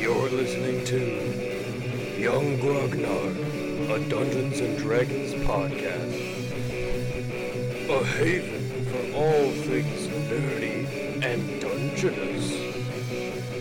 You're 0.00 0.30
listening 0.30 0.84
to 0.86 0.98
Yung 2.18 2.58
Grognard, 2.58 3.36
a 3.88 3.98
Dungeons 4.08 4.58
and 4.58 4.76
Dragons 4.78 5.32
podcast. 5.46 6.18
A 7.88 8.04
haven 8.04 8.84
for 8.86 9.16
all 9.16 9.52
things 9.52 10.08
nerdy 10.08 11.22
and 11.22 11.60
dungeonous. 11.60 12.50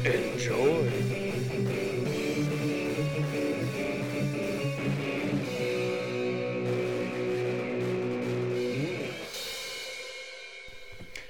Enjoy. 0.04 1.07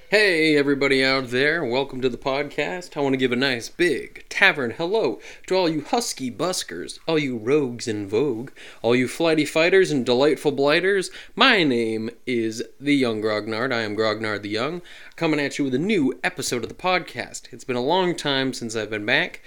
Hey, 0.10 0.56
everybody 0.56 1.04
out 1.04 1.32
there, 1.32 1.66
welcome 1.66 2.00
to 2.00 2.08
the 2.08 2.18
podcast. 2.18 2.96
I 2.96 3.02
want 3.02 3.12
to 3.12 3.18
give 3.18 3.34
a 3.34 3.36
nice 3.36 3.68
big 3.68 4.24
tavern 4.30 4.72
hello 4.72 5.20
to 5.48 5.56
all 5.58 5.68
you 5.68 5.82
husky 5.82 6.32
buskers, 6.32 6.98
all 7.10 7.20
you 7.20 7.36
rogues 7.38 7.90
in 7.90 8.08
vogue, 8.08 8.52
all 8.82 8.96
you 8.96 9.10
flighty 9.10 9.44
fighters 9.44 9.92
and 9.92 10.06
delightful 10.06 10.54
blighters. 10.54 11.12
My 11.36 11.66
name 11.66 12.10
is 12.26 12.64
the 12.80 12.96
Yung 12.96 13.22
Grognard. 13.22 13.74
I 13.74 13.82
am 13.82 13.98
Grognard 13.98 14.44
the 14.44 14.50
Young, 14.50 14.82
coming 15.18 15.42
at 15.42 15.60
you 15.60 15.66
with 15.66 15.76
a 15.76 15.78
new 15.78 16.18
episode 16.24 16.64
of 16.64 16.70
the 16.70 16.74
podcast. 16.74 17.52
It's 17.52 17.66
been 17.66 17.76
a 17.76 17.82
long 17.82 18.16
time 18.16 18.54
since 18.54 18.78
I've 18.78 18.90
been 18.90 19.06
back. 19.06 19.42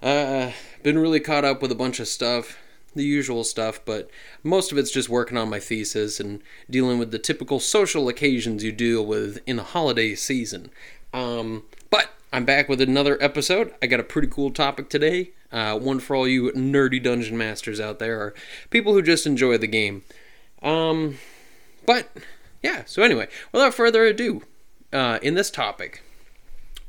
Uh, 0.00 0.52
been 0.84 1.00
really 1.00 1.18
caught 1.18 1.44
up 1.44 1.60
with 1.60 1.72
a 1.72 1.74
bunch 1.74 1.98
of 1.98 2.06
stuff 2.06 2.56
the 2.94 3.04
usual 3.04 3.44
stuff, 3.44 3.80
but 3.84 4.10
most 4.42 4.72
of 4.72 4.78
it's 4.78 4.90
just 4.90 5.08
working 5.08 5.36
on 5.36 5.48
my 5.48 5.60
thesis 5.60 6.20
and 6.20 6.42
dealing 6.68 6.98
with 6.98 7.10
the 7.10 7.18
typical 7.18 7.60
social 7.60 8.08
occasions 8.08 8.64
you 8.64 8.72
deal 8.72 9.04
with 9.04 9.40
in 9.46 9.56
the 9.56 9.62
holiday 9.62 10.14
season. 10.14 10.70
Um, 11.12 11.64
but 11.90 12.10
I'm 12.32 12.44
back 12.44 12.68
with 12.68 12.80
another 12.80 13.16
episode. 13.22 13.74
I 13.82 13.86
got 13.86 14.00
a 14.00 14.04
pretty 14.04 14.28
cool 14.28 14.50
topic 14.50 14.88
today. 14.88 15.30
Uh, 15.52 15.78
one 15.78 15.98
for 15.98 16.14
all 16.14 16.28
you 16.28 16.52
nerdy 16.52 17.02
dungeon 17.02 17.36
masters 17.36 17.80
out 17.80 17.98
there, 17.98 18.20
or 18.20 18.34
people 18.70 18.92
who 18.92 19.02
just 19.02 19.26
enjoy 19.26 19.58
the 19.58 19.66
game. 19.66 20.02
Um, 20.62 21.18
but 21.86 22.08
yeah, 22.62 22.84
so 22.86 23.02
anyway, 23.02 23.28
without 23.52 23.74
further 23.74 24.04
ado, 24.04 24.42
uh, 24.92 25.18
in 25.22 25.34
this 25.34 25.50
topic, 25.50 26.02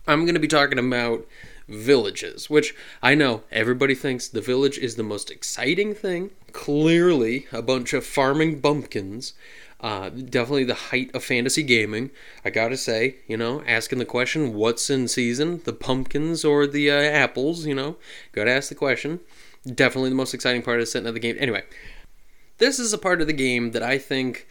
I'm 0.07 0.25
going 0.25 0.35
to 0.35 0.39
be 0.39 0.47
talking 0.47 0.77
about 0.77 1.25
villages, 1.71 2.49
which 2.49 2.75
I 3.01 3.15
know 3.15 3.43
everybody 3.51 3.95
thinks 3.95 4.27
the 4.27 4.41
village 4.41 4.77
is 4.77 4.95
the 4.95 5.03
most 5.03 5.31
exciting 5.31 5.93
thing. 5.93 6.31
Clearly, 6.51 7.47
a 7.51 7.61
bunch 7.61 7.93
of 7.93 8.05
farming 8.05 8.59
bumpkins. 8.59 9.33
Uh, 9.79 10.09
definitely 10.09 10.63
the 10.63 10.75
height 10.75 11.09
of 11.15 11.23
fantasy 11.23 11.63
gaming. 11.63 12.11
I 12.45 12.51
gotta 12.51 12.77
say, 12.77 13.15
you 13.27 13.35
know, 13.35 13.63
asking 13.65 13.99
the 13.99 14.05
question, 14.05 14.53
what's 14.53 14.89
in 14.89 15.07
season? 15.07 15.61
The 15.63 15.73
pumpkins 15.73 16.45
or 16.45 16.67
the 16.67 16.91
uh, 16.91 17.01
apples? 17.01 17.65
You 17.65 17.73
know, 17.73 17.97
gotta 18.31 18.51
ask 18.51 18.69
the 18.69 18.75
question. 18.75 19.21
Definitely 19.65 20.09
the 20.09 20.15
most 20.15 20.33
exciting 20.33 20.61
part 20.61 20.79
of 20.79 20.87
setting 20.87 21.07
of 21.07 21.15
the 21.15 21.19
game. 21.19 21.35
Anyway, 21.39 21.63
this 22.59 22.77
is 22.77 22.93
a 22.93 22.97
part 22.97 23.21
of 23.21 23.27
the 23.27 23.33
game 23.33 23.71
that 23.71 23.81
I 23.81 23.97
think 23.97 24.47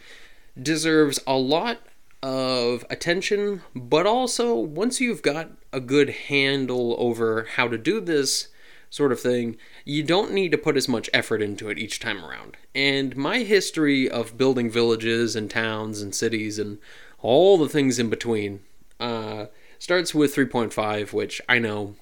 deserves 0.61 1.19
a 1.25 1.37
lot 1.37 1.79
of 2.23 2.85
attention, 2.89 3.61
but 3.75 4.05
also 4.05 4.55
once 4.55 5.01
you've 5.01 5.21
got 5.21 5.49
a 5.73 5.79
good 5.79 6.09
handle 6.09 6.95
over 6.99 7.47
how 7.55 7.67
to 7.67 7.77
do 7.77 7.99
this 7.99 8.49
sort 8.89 9.11
of 9.11 9.19
thing, 9.19 9.57
you 9.85 10.03
don't 10.03 10.33
need 10.33 10.51
to 10.51 10.57
put 10.57 10.77
as 10.77 10.87
much 10.87 11.09
effort 11.13 11.41
into 11.41 11.69
it 11.69 11.79
each 11.79 11.99
time 11.99 12.23
around. 12.23 12.57
And 12.75 13.15
my 13.15 13.39
history 13.39 14.09
of 14.09 14.37
building 14.37 14.69
villages 14.69 15.35
and 15.35 15.49
towns 15.49 16.01
and 16.01 16.13
cities 16.13 16.59
and 16.59 16.77
all 17.21 17.57
the 17.57 17.69
things 17.69 17.97
in 17.97 18.09
between 18.09 18.61
uh, 18.99 19.45
starts 19.79 20.13
with 20.13 20.35
3.5, 20.35 21.13
which 21.13 21.41
I 21.47 21.57
know 21.57 21.95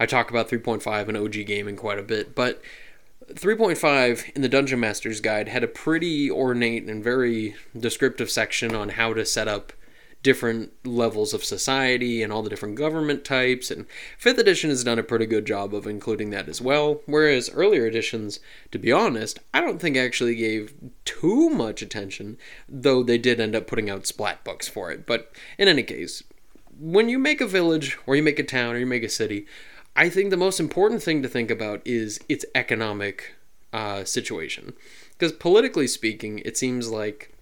I 0.00 0.06
talk 0.06 0.30
about 0.30 0.48
3.5 0.48 1.08
and 1.08 1.16
OG 1.16 1.46
gaming 1.46 1.76
quite 1.76 1.98
a 1.98 2.02
bit, 2.02 2.34
but 2.34 2.62
3.5 3.30 4.30
in 4.34 4.42
the 4.42 4.48
Dungeon 4.48 4.80
Master's 4.80 5.20
Guide 5.20 5.48
had 5.48 5.64
a 5.64 5.68
pretty 5.68 6.30
ornate 6.30 6.84
and 6.84 7.02
very 7.02 7.56
descriptive 7.78 8.30
section 8.30 8.74
on 8.74 8.90
how 8.90 9.12
to 9.14 9.24
set 9.24 9.48
up 9.48 9.72
different 10.22 10.72
levels 10.84 11.34
of 11.34 11.44
society 11.44 12.22
and 12.22 12.32
all 12.32 12.42
the 12.42 12.50
different 12.50 12.76
government 12.76 13.24
types. 13.24 13.70
And 13.70 13.86
5th 14.20 14.38
edition 14.38 14.70
has 14.70 14.84
done 14.84 14.98
a 14.98 15.02
pretty 15.02 15.26
good 15.26 15.44
job 15.44 15.74
of 15.74 15.86
including 15.86 16.30
that 16.30 16.48
as 16.48 16.60
well. 16.60 17.00
Whereas 17.06 17.50
earlier 17.50 17.86
editions, 17.86 18.38
to 18.70 18.78
be 18.78 18.92
honest, 18.92 19.40
I 19.52 19.60
don't 19.60 19.80
think 19.80 19.96
actually 19.96 20.36
gave 20.36 20.74
too 21.04 21.50
much 21.50 21.82
attention, 21.82 22.38
though 22.68 23.02
they 23.02 23.18
did 23.18 23.40
end 23.40 23.56
up 23.56 23.66
putting 23.66 23.90
out 23.90 24.06
splat 24.06 24.44
books 24.44 24.68
for 24.68 24.90
it. 24.92 25.06
But 25.06 25.32
in 25.58 25.68
any 25.68 25.82
case, 25.82 26.22
when 26.78 27.08
you 27.08 27.18
make 27.18 27.40
a 27.40 27.46
village 27.46 27.98
or 28.06 28.14
you 28.16 28.22
make 28.22 28.38
a 28.38 28.44
town 28.44 28.74
or 28.74 28.78
you 28.78 28.86
make 28.86 29.02
a 29.02 29.08
city, 29.08 29.46
I 29.94 30.08
think 30.08 30.30
the 30.30 30.36
most 30.36 30.58
important 30.58 31.02
thing 31.02 31.22
to 31.22 31.28
think 31.28 31.50
about 31.50 31.82
is 31.84 32.18
its 32.28 32.44
economic 32.54 33.34
uh, 33.72 34.04
situation. 34.04 34.72
Because 35.10 35.32
politically 35.32 35.86
speaking, 35.86 36.40
it 36.40 36.56
seems 36.56 36.90
like 36.90 37.34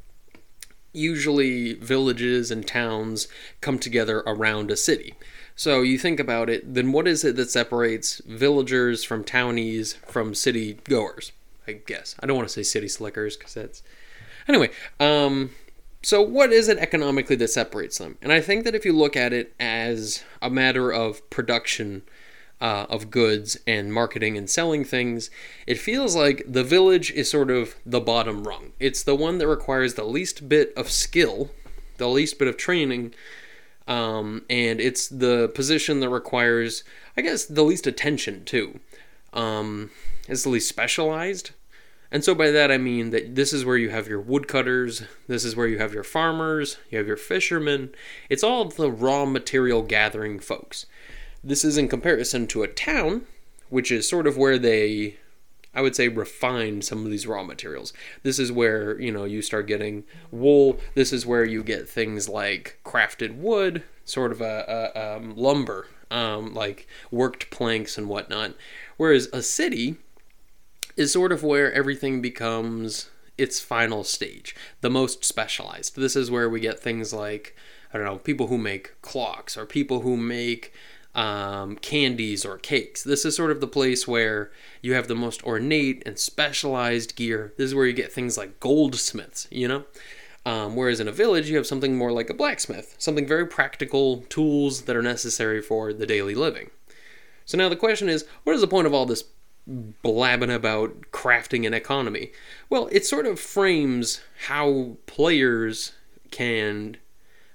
usually 0.92 1.74
villages 1.74 2.50
and 2.50 2.66
towns 2.66 3.28
come 3.60 3.78
together 3.78 4.18
around 4.26 4.70
a 4.70 4.76
city. 4.76 5.14
So 5.54 5.82
you 5.82 5.98
think 5.98 6.18
about 6.18 6.50
it, 6.50 6.74
then 6.74 6.90
what 6.90 7.06
is 7.06 7.24
it 7.24 7.36
that 7.36 7.50
separates 7.50 8.20
villagers 8.26 9.04
from 9.04 9.22
townies 9.22 9.94
from 10.06 10.34
city 10.34 10.78
goers? 10.84 11.32
I 11.68 11.72
guess. 11.72 12.16
I 12.18 12.26
don't 12.26 12.36
want 12.36 12.48
to 12.48 12.52
say 12.52 12.62
city 12.62 12.88
slickers 12.88 13.36
because 13.36 13.54
that's. 13.54 13.82
Anyway, 14.48 14.70
um, 14.98 15.50
so 16.02 16.22
what 16.22 16.50
is 16.50 16.68
it 16.68 16.78
economically 16.78 17.36
that 17.36 17.48
separates 17.48 17.98
them? 17.98 18.16
And 18.22 18.32
I 18.32 18.40
think 18.40 18.64
that 18.64 18.74
if 18.74 18.84
you 18.84 18.92
look 18.92 19.16
at 19.16 19.32
it 19.32 19.54
as 19.60 20.24
a 20.42 20.50
matter 20.50 20.90
of 20.90 21.28
production 21.30 22.02
uh, 22.60 22.86
of 22.88 23.10
goods 23.10 23.56
and 23.66 23.92
marketing 23.92 24.36
and 24.36 24.50
selling 24.50 24.84
things, 24.84 25.30
it 25.66 25.78
feels 25.78 26.14
like 26.14 26.44
the 26.46 26.64
village 26.64 27.10
is 27.12 27.30
sort 27.30 27.50
of 27.50 27.74
the 27.86 28.00
bottom 28.00 28.46
rung. 28.46 28.72
It's 28.78 29.02
the 29.02 29.16
one 29.16 29.38
that 29.38 29.48
requires 29.48 29.94
the 29.94 30.04
least 30.04 30.48
bit 30.48 30.72
of 30.76 30.90
skill, 30.90 31.50
the 31.96 32.08
least 32.08 32.38
bit 32.38 32.48
of 32.48 32.56
training, 32.56 33.14
um, 33.88 34.44
and 34.48 34.80
it's 34.80 35.08
the 35.08 35.50
position 35.54 36.00
that 36.00 36.10
requires, 36.10 36.84
I 37.16 37.22
guess, 37.22 37.44
the 37.44 37.64
least 37.64 37.86
attention 37.86 38.44
too. 38.44 38.80
Um, 39.32 39.90
it's 40.28 40.44
the 40.44 40.50
least 40.50 40.68
specialized. 40.68 41.50
And 42.12 42.24
so 42.24 42.34
by 42.34 42.50
that 42.50 42.72
I 42.72 42.78
mean 42.78 43.10
that 43.10 43.36
this 43.36 43.52
is 43.52 43.64
where 43.64 43.76
you 43.76 43.90
have 43.90 44.08
your 44.08 44.20
woodcutters, 44.20 45.04
this 45.28 45.44
is 45.44 45.54
where 45.54 45.68
you 45.68 45.78
have 45.78 45.94
your 45.94 46.02
farmers, 46.02 46.76
you 46.90 46.98
have 46.98 47.06
your 47.06 47.16
fishermen. 47.16 47.94
It's 48.28 48.42
all 48.42 48.64
the 48.64 48.90
raw 48.90 49.24
material 49.24 49.82
gathering 49.82 50.40
folks. 50.40 50.86
This 51.42 51.64
is 51.64 51.78
in 51.78 51.88
comparison 51.88 52.46
to 52.48 52.62
a 52.62 52.68
town, 52.68 53.22
which 53.70 53.90
is 53.90 54.08
sort 54.08 54.26
of 54.26 54.36
where 54.36 54.58
they, 54.58 55.16
I 55.74 55.80
would 55.80 55.96
say, 55.96 56.08
refine 56.08 56.82
some 56.82 57.04
of 57.04 57.10
these 57.10 57.26
raw 57.26 57.42
materials. 57.42 57.92
This 58.22 58.38
is 58.38 58.52
where, 58.52 59.00
you 59.00 59.10
know, 59.10 59.24
you 59.24 59.40
start 59.40 59.66
getting 59.66 60.04
wool. 60.30 60.78
This 60.94 61.12
is 61.12 61.24
where 61.24 61.44
you 61.44 61.62
get 61.62 61.88
things 61.88 62.28
like 62.28 62.78
crafted 62.84 63.36
wood, 63.36 63.84
sort 64.04 64.32
of 64.32 64.40
a, 64.40 64.92
a 64.94 65.16
um, 65.16 65.34
lumber, 65.36 65.86
um, 66.10 66.52
like 66.52 66.86
worked 67.10 67.50
planks 67.50 67.96
and 67.96 68.08
whatnot. 68.08 68.54
Whereas 68.96 69.28
a 69.32 69.42
city 69.42 69.96
is 70.96 71.12
sort 71.12 71.32
of 71.32 71.42
where 71.42 71.72
everything 71.72 72.20
becomes 72.20 73.08
its 73.38 73.60
final 73.60 74.04
stage, 74.04 74.54
the 74.82 74.90
most 74.90 75.24
specialized. 75.24 75.96
This 75.96 76.14
is 76.14 76.30
where 76.30 76.50
we 76.50 76.60
get 76.60 76.78
things 76.78 77.14
like, 77.14 77.56
I 77.94 77.96
don't 77.96 78.06
know, 78.06 78.18
people 78.18 78.48
who 78.48 78.58
make 78.58 79.00
clocks 79.00 79.56
or 79.56 79.64
people 79.64 80.00
who 80.00 80.18
make 80.18 80.74
um, 81.14 81.76
candies 81.76 82.44
or 82.44 82.58
cakes. 82.58 83.02
This 83.02 83.24
is 83.24 83.34
sort 83.34 83.50
of 83.50 83.60
the 83.60 83.66
place 83.66 84.06
where 84.06 84.50
you 84.82 84.94
have 84.94 85.08
the 85.08 85.14
most 85.14 85.42
ornate 85.44 86.02
and 86.06 86.18
specialized 86.18 87.16
gear. 87.16 87.52
This 87.56 87.66
is 87.66 87.74
where 87.74 87.86
you 87.86 87.92
get 87.92 88.12
things 88.12 88.38
like 88.38 88.60
goldsmiths, 88.60 89.48
you 89.50 89.68
know? 89.68 89.84
Um, 90.46 90.74
whereas 90.74 91.00
in 91.00 91.08
a 91.08 91.12
village, 91.12 91.50
you 91.50 91.56
have 91.56 91.66
something 91.66 91.96
more 91.96 92.12
like 92.12 92.30
a 92.30 92.34
blacksmith, 92.34 92.94
something 92.98 93.26
very 93.26 93.46
practical, 93.46 94.18
tools 94.28 94.82
that 94.82 94.96
are 94.96 95.02
necessary 95.02 95.60
for 95.60 95.92
the 95.92 96.06
daily 96.06 96.34
living. 96.34 96.70
So 97.44 97.58
now 97.58 97.68
the 97.68 97.76
question 97.76 98.08
is 98.08 98.24
what 98.44 98.54
is 98.54 98.60
the 98.60 98.68
point 98.68 98.86
of 98.86 98.94
all 98.94 99.06
this 99.06 99.24
blabbing 99.66 100.50
about 100.50 101.10
crafting 101.12 101.66
and 101.66 101.74
economy? 101.74 102.32
Well, 102.70 102.88
it 102.90 103.04
sort 103.04 103.26
of 103.26 103.38
frames 103.38 104.20
how 104.46 104.96
players 105.06 105.92
can 106.30 106.96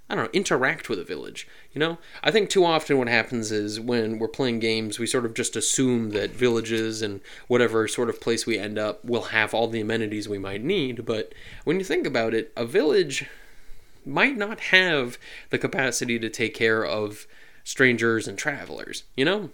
I 0.10 0.16
don't 0.16 0.25
know, 0.25 0.30
interact 0.34 0.88
with 0.88 1.00
a 1.00 1.04
village. 1.04 1.48
You 1.74 1.80
know, 1.80 1.98
I 2.24 2.30
think 2.30 2.50
too 2.50 2.63
often 2.63 2.98
what 2.98 3.07
happens 3.07 3.52
is 3.52 3.80
when 3.80 4.19
we're 4.19 4.28
playing 4.28 4.60
games, 4.60 5.00
we 5.00 5.07
sort 5.07 5.25
of 5.25 5.34
just 5.34 5.56
assume 5.56 6.12
that 6.12 6.30
villages 6.30 7.02
and 7.02 7.22
whatever 7.48 7.88
sort 7.88 8.10
of 8.10 8.22
place 8.22 8.46
we 8.46 8.60
end 8.60 8.78
up 8.78 9.04
will 9.04 9.24
have 9.24 9.54
all 9.54 9.68
the 9.68 9.81
amenities 9.81 10.30
we 10.30 10.38
might 10.38 10.63
need. 10.63 11.06
But 11.06 11.34
when 11.63 11.80
you 11.80 11.86
think 11.86 12.06
about 12.06 12.36
it, 12.36 12.52
a 12.56 12.66
village 12.66 13.25
might 14.06 14.38
not 14.38 14.60
have 14.60 15.18
the 15.50 15.57
capacity 15.57 16.19
to 16.19 16.30
take 16.30 16.54
care 16.54 16.86
of 16.86 17.25
strangers 17.63 18.28
and 18.28 18.38
travelers. 18.38 19.04
You 19.18 19.25
know, 19.25 19.50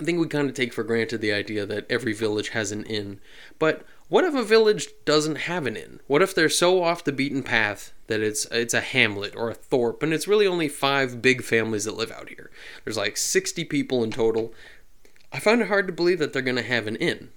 I 0.00 0.04
think 0.04 0.18
we 0.18 0.26
kind 0.26 0.48
of 0.48 0.54
take 0.54 0.72
for 0.72 0.84
granted 0.84 1.20
the 1.20 1.32
idea 1.32 1.66
that 1.66 1.86
every 1.90 2.14
village 2.14 2.50
has 2.50 2.72
an 2.72 2.84
inn. 2.84 3.20
But 3.58 3.84
what 4.08 4.24
if 4.24 4.34
a 4.34 4.44
village 4.44 4.88
doesn't 5.04 5.36
have 5.36 5.66
an 5.66 5.76
inn? 5.76 6.00
What 6.06 6.22
if 6.22 6.34
they're 6.34 6.48
so 6.48 6.82
off 6.82 7.04
the 7.04 7.12
beaten 7.12 7.42
path 7.42 7.92
that 8.06 8.20
it's 8.20 8.44
it's 8.46 8.74
a 8.74 8.80
hamlet 8.80 9.34
or 9.34 9.50
a 9.50 9.54
thorpe 9.54 10.02
and 10.02 10.12
it's 10.12 10.28
really 10.28 10.46
only 10.46 10.68
five 10.68 11.20
big 11.20 11.42
families 11.42 11.84
that 11.84 11.96
live 11.96 12.12
out 12.12 12.28
here? 12.28 12.50
There's 12.84 12.96
like 12.96 13.16
60 13.16 13.64
people 13.64 14.04
in 14.04 14.12
total. 14.12 14.54
I 15.32 15.40
find 15.40 15.60
it 15.60 15.68
hard 15.68 15.86
to 15.88 15.92
believe 15.92 16.20
that 16.20 16.32
they're 16.32 16.42
going 16.42 16.56
to 16.56 16.62
have 16.62 16.86
an 16.86 16.96
inn. 16.96 17.30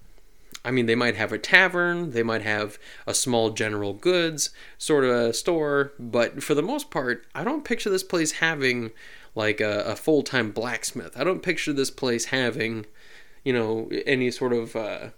I 0.63 0.71
mean, 0.71 0.85
they 0.85 0.95
might 0.95 1.15
have 1.15 1.31
a 1.31 1.37
tavern, 1.37 2.11
they 2.11 2.23
might 2.23 2.41
have 2.41 2.77
a 3.07 3.13
small 3.13 3.51
general 3.51 3.93
goods 3.93 4.51
sort 4.77 5.05
of 5.05 5.35
store, 5.35 5.93
but 5.97 6.43
for 6.43 6.53
the 6.53 6.61
most 6.61 6.91
part, 6.91 7.25
I 7.33 7.43
don't 7.43 7.63
picture 7.63 7.89
this 7.89 8.03
place 8.03 8.33
having 8.33 8.91
like 9.35 9.61
a, 9.61 9.81
a 9.83 9.95
full 9.95 10.21
time 10.21 10.51
blacksmith. 10.51 11.17
I 11.17 11.23
don't 11.23 11.41
picture 11.41 11.73
this 11.73 11.89
place 11.89 12.25
having, 12.25 12.85
you 13.43 13.53
know, 13.53 13.89
any 14.05 14.31
sort 14.31 14.53
of 14.53 14.75
uh, 14.75 15.09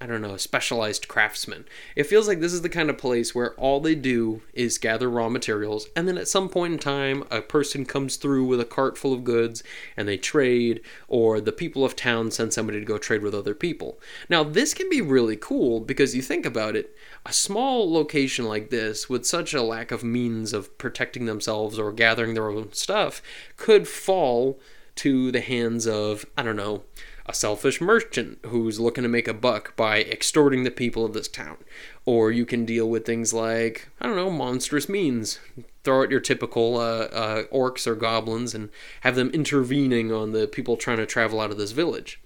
I 0.00 0.06
don't 0.06 0.22
know, 0.22 0.34
a 0.34 0.38
specialized 0.38 1.08
craftsman. 1.08 1.64
It 1.96 2.04
feels 2.04 2.28
like 2.28 2.38
this 2.38 2.52
is 2.52 2.62
the 2.62 2.68
kind 2.68 2.88
of 2.88 2.96
place 2.96 3.34
where 3.34 3.54
all 3.54 3.80
they 3.80 3.96
do 3.96 4.42
is 4.52 4.78
gather 4.78 5.10
raw 5.10 5.28
materials, 5.28 5.88
and 5.96 6.06
then 6.06 6.16
at 6.16 6.28
some 6.28 6.48
point 6.48 6.74
in 6.74 6.78
time, 6.78 7.24
a 7.32 7.40
person 7.40 7.84
comes 7.84 8.14
through 8.14 8.44
with 8.44 8.60
a 8.60 8.64
cart 8.64 8.96
full 8.96 9.12
of 9.12 9.24
goods 9.24 9.64
and 9.96 10.06
they 10.06 10.16
trade, 10.16 10.82
or 11.08 11.40
the 11.40 11.50
people 11.50 11.84
of 11.84 11.96
town 11.96 12.30
send 12.30 12.52
somebody 12.52 12.78
to 12.78 12.86
go 12.86 12.96
trade 12.96 13.22
with 13.22 13.34
other 13.34 13.56
people. 13.56 13.98
Now, 14.28 14.44
this 14.44 14.72
can 14.72 14.88
be 14.88 15.00
really 15.00 15.36
cool 15.36 15.80
because 15.80 16.14
you 16.14 16.22
think 16.22 16.46
about 16.46 16.76
it, 16.76 16.94
a 17.26 17.32
small 17.32 17.92
location 17.92 18.44
like 18.44 18.70
this, 18.70 19.08
with 19.08 19.26
such 19.26 19.52
a 19.52 19.62
lack 19.62 19.90
of 19.90 20.04
means 20.04 20.52
of 20.52 20.78
protecting 20.78 21.26
themselves 21.26 21.76
or 21.76 21.90
gathering 21.90 22.34
their 22.34 22.50
own 22.50 22.72
stuff, 22.72 23.20
could 23.56 23.88
fall 23.88 24.60
to 24.94 25.32
the 25.32 25.40
hands 25.40 25.86
of, 25.86 26.24
I 26.36 26.42
don't 26.42 26.56
know, 26.56 26.82
a 27.28 27.34
selfish 27.34 27.80
merchant 27.80 28.38
who's 28.46 28.80
looking 28.80 29.02
to 29.02 29.08
make 29.08 29.28
a 29.28 29.34
buck 29.34 29.76
by 29.76 30.02
extorting 30.02 30.64
the 30.64 30.70
people 30.70 31.04
of 31.04 31.12
this 31.12 31.28
town. 31.28 31.58
Or 32.06 32.32
you 32.32 32.46
can 32.46 32.64
deal 32.64 32.88
with 32.88 33.04
things 33.04 33.34
like, 33.34 33.90
I 34.00 34.06
don't 34.06 34.16
know, 34.16 34.30
monstrous 34.30 34.88
means. 34.88 35.38
Throw 35.84 36.02
out 36.02 36.10
your 36.10 36.20
typical 36.20 36.78
uh, 36.78 37.04
uh, 37.12 37.42
orcs 37.52 37.86
or 37.86 37.94
goblins 37.94 38.54
and 38.54 38.70
have 39.02 39.14
them 39.14 39.30
intervening 39.30 40.10
on 40.10 40.32
the 40.32 40.48
people 40.48 40.76
trying 40.76 40.96
to 40.96 41.06
travel 41.06 41.40
out 41.40 41.50
of 41.50 41.58
this 41.58 41.72
village. 41.72 42.20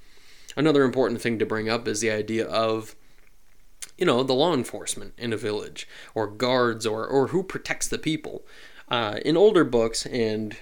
Another 0.57 0.85
important 0.85 1.21
thing 1.21 1.39
to 1.41 1.47
bring 1.47 1.69
up 1.69 1.89
is 1.89 2.01
the 2.01 2.11
idea 2.11 2.47
of 2.47 2.95
you 3.99 4.07
know, 4.07 4.23
the 4.23 4.33
law 4.33 4.55
enforcement 4.55 5.15
in 5.19 5.33
a 5.33 5.37
village, 5.37 5.87
or 6.15 6.27
guards, 6.27 6.87
or, 6.87 7.07
or 7.07 7.29
who 7.29 7.43
protects 7.43 7.87
the 7.87 7.99
people. 7.99 8.45
Uh, 8.89 9.21
in 9.25 9.37
older 9.37 9.65
books, 9.65 10.07
and 10.07 10.57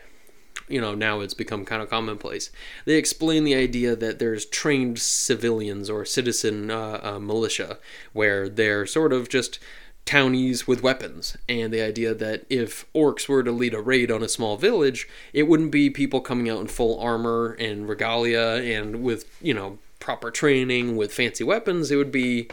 you 0.69 0.81
know 0.81 0.95
now 0.95 1.21
it's 1.21 1.35
become 1.35 1.65
kind 1.65 1.83
of 1.83 1.91
commonplace. 1.91 2.51
They 2.85 2.97
explain 2.97 3.45
the 3.45 3.55
idea 3.55 3.97
that 3.97 4.19
there's 4.19 4.47
trained 4.47 4.99
civilians 4.99 5.91
or 5.91 6.05
citizen 6.05 6.71
uh, 6.71 7.01
uh, 7.03 7.19
militia, 7.19 7.79
where 8.13 8.49
they're 8.49 8.87
sort 8.87 9.13
of 9.13 9.29
just 9.29 9.59
townies 10.07 10.67
with 10.67 10.83
weapons, 10.83 11.37
and 11.49 11.73
the 11.73 11.83
idea 11.83 12.15
that 12.15 12.45
if 12.49 12.91
orcs 12.95 13.29
were 13.29 13.43
to 13.43 13.53
lead 13.53 13.75
a 13.75 13.81
raid 13.81 14.11
on 14.11 14.23
a 14.23 14.29
small 14.29 14.57
village, 14.57 15.09
it 15.33 15.45
wouldn't 15.45 15.71
be 15.71 15.91
people 15.91 16.21
coming 16.21 16.49
out 16.49 16.61
in 16.61 16.67
full 16.67 16.99
armor 16.99 17.57
and 17.61 17.89
regalia 17.89 18.63
and 18.63 19.03
with 19.03 19.25
you 19.41 19.55
know 19.55 19.79
proper 19.99 20.31
training 20.31 20.97
with 20.97 21.13
fancy 21.13 21.45
weapons. 21.45 21.91
It 21.91 21.97
would 21.97 22.13
be 22.13 22.49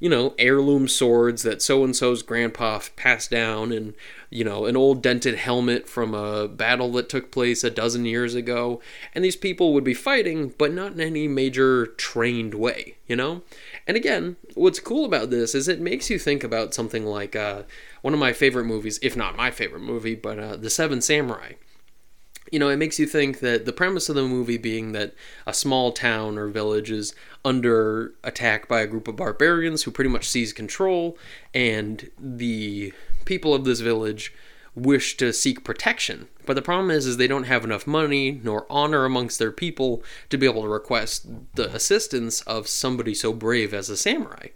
you 0.00 0.08
know, 0.08 0.34
heirloom 0.38 0.88
swords 0.88 1.42
that 1.42 1.60
so 1.60 1.84
and 1.84 1.94
so's 1.94 2.22
grandpa 2.22 2.80
passed 2.96 3.30
down, 3.30 3.70
and, 3.70 3.94
you 4.30 4.42
know, 4.42 4.64
an 4.64 4.76
old 4.76 5.02
dented 5.02 5.36
helmet 5.36 5.86
from 5.86 6.14
a 6.14 6.48
battle 6.48 6.90
that 6.92 7.10
took 7.10 7.30
place 7.30 7.62
a 7.62 7.70
dozen 7.70 8.06
years 8.06 8.34
ago. 8.34 8.80
And 9.14 9.22
these 9.22 9.36
people 9.36 9.74
would 9.74 9.84
be 9.84 9.94
fighting, 9.94 10.54
but 10.56 10.72
not 10.72 10.92
in 10.92 11.00
any 11.00 11.28
major 11.28 11.86
trained 11.86 12.54
way, 12.54 12.96
you 13.06 13.14
know? 13.14 13.42
And 13.86 13.96
again, 13.96 14.36
what's 14.54 14.80
cool 14.80 15.04
about 15.04 15.28
this 15.30 15.54
is 15.54 15.68
it 15.68 15.80
makes 15.80 16.08
you 16.08 16.18
think 16.18 16.42
about 16.42 16.72
something 16.74 17.04
like 17.04 17.36
uh, 17.36 17.62
one 18.00 18.14
of 18.14 18.20
my 18.20 18.32
favorite 18.32 18.64
movies, 18.64 18.98
if 19.02 19.16
not 19.16 19.36
my 19.36 19.50
favorite 19.50 19.82
movie, 19.82 20.14
but 20.14 20.38
uh, 20.38 20.56
The 20.56 20.70
Seven 20.70 21.02
Samurai 21.02 21.52
you 22.50 22.58
know, 22.58 22.68
it 22.68 22.76
makes 22.76 22.98
you 22.98 23.06
think 23.06 23.40
that 23.40 23.64
the 23.64 23.72
premise 23.72 24.08
of 24.08 24.16
the 24.16 24.22
movie 24.22 24.58
being 24.58 24.92
that 24.92 25.14
a 25.46 25.54
small 25.54 25.92
town 25.92 26.36
or 26.38 26.48
village 26.48 26.90
is 26.90 27.14
under 27.44 28.12
attack 28.24 28.68
by 28.68 28.80
a 28.80 28.86
group 28.86 29.08
of 29.08 29.16
barbarians 29.16 29.84
who 29.84 29.90
pretty 29.90 30.10
much 30.10 30.28
seize 30.28 30.52
control, 30.52 31.16
and 31.54 32.10
the 32.18 32.92
people 33.24 33.54
of 33.54 33.64
this 33.64 33.80
village 33.80 34.34
wish 34.74 35.16
to 35.16 35.32
seek 35.32 35.64
protection. 35.64 36.28
But 36.46 36.54
the 36.54 36.62
problem 36.62 36.90
is, 36.90 37.06
is 37.06 37.16
they 37.16 37.26
don't 37.26 37.44
have 37.44 37.64
enough 37.64 37.86
money 37.86 38.40
nor 38.42 38.66
honor 38.70 39.04
amongst 39.04 39.38
their 39.38 39.52
people 39.52 40.02
to 40.30 40.38
be 40.38 40.46
able 40.46 40.62
to 40.62 40.68
request 40.68 41.26
the 41.54 41.72
assistance 41.74 42.40
of 42.42 42.68
somebody 42.68 43.14
so 43.14 43.32
brave 43.32 43.74
as 43.74 43.90
a 43.90 43.96
samurai. 43.96 44.48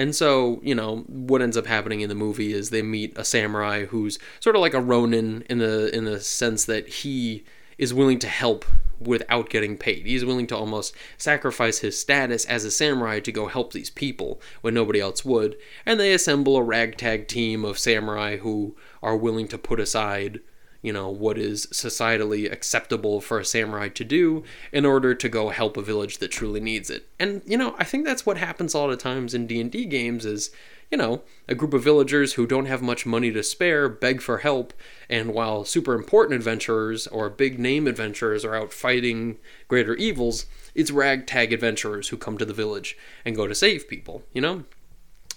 And 0.00 0.16
so, 0.16 0.60
you 0.62 0.74
know, 0.74 1.04
what 1.08 1.42
ends 1.42 1.58
up 1.58 1.66
happening 1.66 2.00
in 2.00 2.08
the 2.08 2.14
movie 2.14 2.54
is 2.54 2.70
they 2.70 2.80
meet 2.80 3.12
a 3.18 3.24
samurai 3.24 3.84
who's 3.84 4.18
sort 4.40 4.56
of 4.56 4.62
like 4.62 4.72
a 4.72 4.80
ronin 4.80 5.44
in 5.50 5.58
the 5.58 5.94
in 5.94 6.06
the 6.06 6.20
sense 6.20 6.64
that 6.64 6.88
he 6.88 7.44
is 7.76 7.92
willing 7.92 8.18
to 8.20 8.26
help 8.26 8.64
without 8.98 9.50
getting 9.50 9.76
paid. 9.76 10.06
He's 10.06 10.24
willing 10.24 10.46
to 10.46 10.56
almost 10.56 10.94
sacrifice 11.18 11.80
his 11.80 12.00
status 12.00 12.46
as 12.46 12.64
a 12.64 12.70
samurai 12.70 13.20
to 13.20 13.30
go 13.30 13.46
help 13.46 13.74
these 13.74 13.90
people 13.90 14.40
when 14.62 14.72
nobody 14.72 15.00
else 15.00 15.22
would. 15.22 15.58
And 15.84 16.00
they 16.00 16.14
assemble 16.14 16.56
a 16.56 16.62
ragtag 16.62 17.28
team 17.28 17.62
of 17.62 17.78
samurai 17.78 18.38
who 18.38 18.76
are 19.02 19.18
willing 19.18 19.48
to 19.48 19.58
put 19.58 19.80
aside 19.80 20.40
you 20.82 20.92
know 20.92 21.08
what 21.08 21.38
is 21.38 21.66
societally 21.66 22.50
acceptable 22.50 23.20
for 23.20 23.38
a 23.38 23.44
samurai 23.44 23.88
to 23.88 24.04
do 24.04 24.42
in 24.72 24.84
order 24.84 25.14
to 25.14 25.28
go 25.28 25.50
help 25.50 25.76
a 25.76 25.82
village 25.82 26.18
that 26.18 26.30
truly 26.30 26.60
needs 26.60 26.90
it. 26.90 27.06
And 27.18 27.42
you 27.46 27.56
know 27.56 27.74
i 27.78 27.84
think 27.84 28.04
that's 28.04 28.26
what 28.26 28.38
happens 28.38 28.74
a 28.74 28.78
lot 28.78 28.90
of 28.90 28.98
times 28.98 29.34
in 29.34 29.46
d&d 29.46 29.84
games 29.86 30.24
is 30.24 30.50
you 30.90 30.98
know 30.98 31.22
a 31.48 31.54
group 31.54 31.72
of 31.72 31.84
villagers 31.84 32.34
who 32.34 32.46
don't 32.46 32.66
have 32.66 32.82
much 32.82 33.06
money 33.06 33.30
to 33.30 33.42
spare 33.42 33.88
beg 33.88 34.20
for 34.20 34.38
help 34.38 34.72
and 35.08 35.32
while 35.32 35.64
super 35.64 35.94
important 35.94 36.34
adventurers 36.34 37.06
or 37.06 37.30
big 37.30 37.58
name 37.58 37.86
adventurers 37.86 38.44
are 38.44 38.54
out 38.54 38.72
fighting 38.72 39.38
greater 39.68 39.94
evils 39.94 40.46
it's 40.74 40.90
ragtag 40.90 41.52
adventurers 41.52 42.08
who 42.08 42.16
come 42.16 42.38
to 42.38 42.44
the 42.44 42.54
village 42.54 42.96
and 43.24 43.36
go 43.36 43.46
to 43.46 43.54
save 43.54 43.88
people 43.88 44.22
you 44.32 44.40
know 44.40 44.64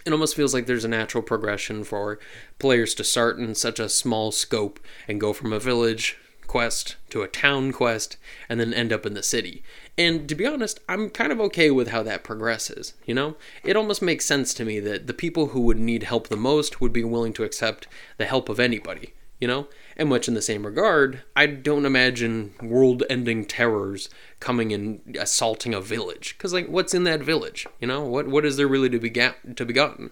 it 0.06 0.12
almost 0.12 0.36
feels 0.36 0.54
like 0.54 0.66
there's 0.66 0.86
a 0.86 0.90
natural 0.90 1.24
progression 1.24 1.84
for 1.84 2.20
players 2.60 2.94
to 2.96 3.04
start 3.04 3.38
in 3.38 3.56
such 3.56 3.80
a 3.80 3.90
small 3.90 4.32
scope 4.32 4.80
and 5.08 5.22
go 5.22 5.34
from 5.34 5.54
a 5.54 5.60
village 5.60 6.18
quest 6.48 6.98
to 7.10 7.22
a 7.24 7.28
town 7.28 7.72
quest 7.72 8.18
and 8.48 8.60
then 8.60 8.74
end 8.74 8.94
up 8.94 9.06
in 9.06 9.14
the 9.14 9.24
city. 9.24 9.64
And 9.98 10.28
to 10.30 10.36
be 10.36 10.46
honest, 10.46 10.80
I'm 10.88 11.10
kind 11.10 11.32
of 11.32 11.40
okay 11.42 11.72
with 11.72 11.90
how 11.90 12.04
that 12.04 12.24
progresses, 12.24 12.94
you 13.06 13.16
know? 13.16 13.36
It 13.64 13.76
almost 13.76 14.02
makes 14.02 14.26
sense 14.26 14.54
to 14.56 14.66
me 14.66 14.80
that 14.82 15.08
the 15.08 15.14
people 15.14 15.48
who 15.48 15.62
would 15.62 15.80
need 15.80 16.04
help 16.04 16.28
the 16.28 16.38
most 16.38 16.82
would 16.82 16.94
be 16.94 17.04
willing 17.04 17.34
to 17.34 17.44
accept 17.44 17.88
the 18.18 18.26
help 18.26 18.50
of 18.50 18.60
anybody, 18.60 19.14
you 19.44 19.48
know? 19.48 19.68
And 19.98 20.08
much 20.08 20.30
in 20.30 20.36
the 20.36 20.42
same 20.42 20.66
regard, 20.66 21.22
I 21.36 21.48
don't 21.48 21.86
imagine 21.86 22.54
world 22.62 23.04
ending 23.10 23.44
terrors 23.44 24.08
coming 24.40 24.72
and 24.72 25.18
assaulting 25.20 25.74
a 25.74 25.82
village. 25.82 26.38
Because, 26.38 26.54
like, 26.54 26.70
what's 26.70 26.94
in 26.94 27.04
that 27.04 27.20
village? 27.20 27.68
You 27.82 27.88
know, 27.88 28.04
what, 28.06 28.30
what 28.30 28.46
is 28.46 28.56
there 28.56 28.70
really 28.70 28.90
to 28.90 29.00
be, 29.00 29.10
ga- 29.10 29.36
to 29.54 29.66
be 29.66 29.74
gotten? 29.74 30.12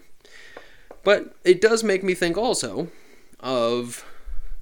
But 1.02 1.34
it 1.44 1.62
does 1.62 1.82
make 1.82 2.04
me 2.04 2.12
think 2.12 2.36
also 2.36 2.88
of 3.40 4.04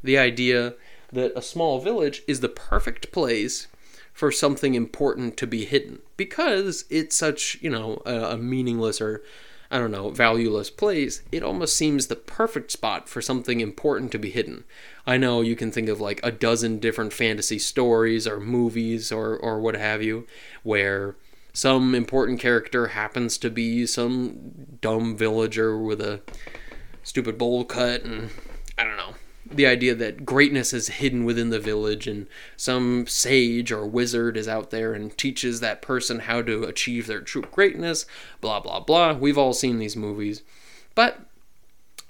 the 0.05 0.17
idea 0.17 0.75
that 1.12 1.37
a 1.37 1.43
small 1.43 1.81
village 1.81 2.23
is 2.29 2.39
the 2.39 2.49
perfect 2.49 3.11
place 3.11 3.67
for 4.12 4.31
something 4.31 4.77
important 4.77 5.37
to 5.39 5.49
be 5.49 5.65
hidden 5.65 5.99
because 6.17 6.85
it's 6.91 7.17
such, 7.17 7.59
you 7.61 7.71
know, 7.71 8.03
a, 8.07 8.35
a 8.35 8.37
meaningless 8.39 9.00
or 9.00 9.25
I 9.71 9.79
don't 9.79 9.93
know, 9.93 10.11
valueless 10.11 10.69
place, 10.69 11.23
it 11.31 11.45
almost 11.45 11.77
seems 11.77 12.07
the 12.07 12.17
perfect 12.17 12.73
spot 12.73 13.09
for 13.09 13.23
something 13.23 13.61
important 13.61 14.11
to 14.12 14.19
be 14.19 14.31
hidden. 14.31 14.65
I 15.07 15.17
know 15.17 15.43
you 15.43 15.55
can 15.55 15.71
think 15.71 15.89
of 15.89 16.00
like 16.00 16.19
a 16.25 16.33
dozen 16.33 16.81
different 16.81 17.12
fantasy 17.12 17.59
stories 17.59 18.27
or 18.27 18.41
movies 18.41 19.12
or, 19.12 19.37
or 19.37 19.61
what 19.61 19.77
have 19.77 20.03
you, 20.03 20.27
where 20.65 21.15
some 21.53 21.95
important 21.95 22.41
character 22.41 22.89
happens 22.89 23.39
to 23.39 23.50
be 23.50 23.87
some 23.87 24.79
dumb 24.81 25.17
villager 25.17 25.79
with 25.79 26.00
a 26.00 26.21
stupid 27.05 27.39
bowl 27.39 27.65
cut 27.65 28.03
and 28.03 28.31
I 28.77 28.85
don't 28.85 28.97
know 28.97 29.15
the 29.50 29.66
idea 29.66 29.95
that 29.95 30.25
greatness 30.25 30.73
is 30.73 30.88
hidden 30.88 31.25
within 31.25 31.50
the 31.50 31.59
village 31.59 32.07
and 32.07 32.26
some 32.57 33.07
sage 33.07 33.73
or 33.73 33.87
wizard 33.87 34.37
is 34.37 34.47
out 34.47 34.71
there 34.71 34.92
and 34.92 35.16
teaches 35.19 35.61
that 35.61 35.83
person 35.83 36.21
how 36.21 36.40
to 36.42 36.64
achieve 36.64 37.07
their 37.07 37.21
true 37.21 37.42
greatness, 37.42 38.07
blah, 38.40 38.61
blah, 38.61 38.80
blah. 38.80 39.12
We've 39.12 39.38
all 39.38 39.52
seen 39.52 39.78
these 39.78 39.97
movies. 39.97 40.42
But 40.95 41.21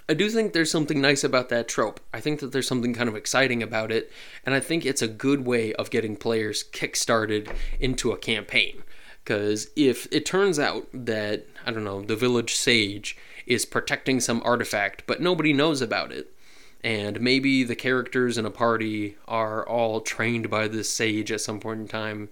I 0.07 0.13
do 0.13 0.29
think 0.29 0.53
there's 0.53 0.71
something 0.71 0.99
nice 0.99 1.23
about 1.23 1.49
that 1.49 1.67
trope. 1.67 1.99
I 2.13 2.19
think 2.19 2.41
that 2.41 2.51
there's 2.51 2.67
something 2.67 2.93
kind 2.93 3.07
of 3.07 3.15
exciting 3.15 3.63
about 3.63 3.91
it, 3.91 4.11
and 4.45 4.53
I 4.53 4.59
think 4.59 4.85
it's 4.85 5.01
a 5.01 5.07
good 5.07 5.45
way 5.45 5.73
of 5.73 5.89
getting 5.89 6.17
players 6.17 6.63
kick-started 6.63 7.49
into 7.79 8.11
a 8.11 8.17
campaign. 8.17 8.83
Because 9.23 9.69
if 9.75 10.07
it 10.11 10.25
turns 10.25 10.59
out 10.59 10.87
that, 10.93 11.45
I 11.65 11.71
don't 11.71 11.83
know, 11.83 12.01
the 12.01 12.15
village 12.15 12.55
sage 12.55 13.15
is 13.45 13.65
protecting 13.65 14.19
some 14.19 14.41
artifact, 14.43 15.03
but 15.07 15.21
nobody 15.21 15.53
knows 15.53 15.81
about 15.81 16.11
it, 16.11 16.35
and 16.83 17.21
maybe 17.21 17.63
the 17.63 17.75
characters 17.75 18.37
in 18.37 18.45
a 18.45 18.51
party 18.51 19.17
are 19.27 19.67
all 19.67 20.01
trained 20.01 20.49
by 20.49 20.67
this 20.67 20.89
sage 20.89 21.31
at 21.31 21.41
some 21.41 21.59
point 21.59 21.81
in 21.81 21.87
time 21.87 22.29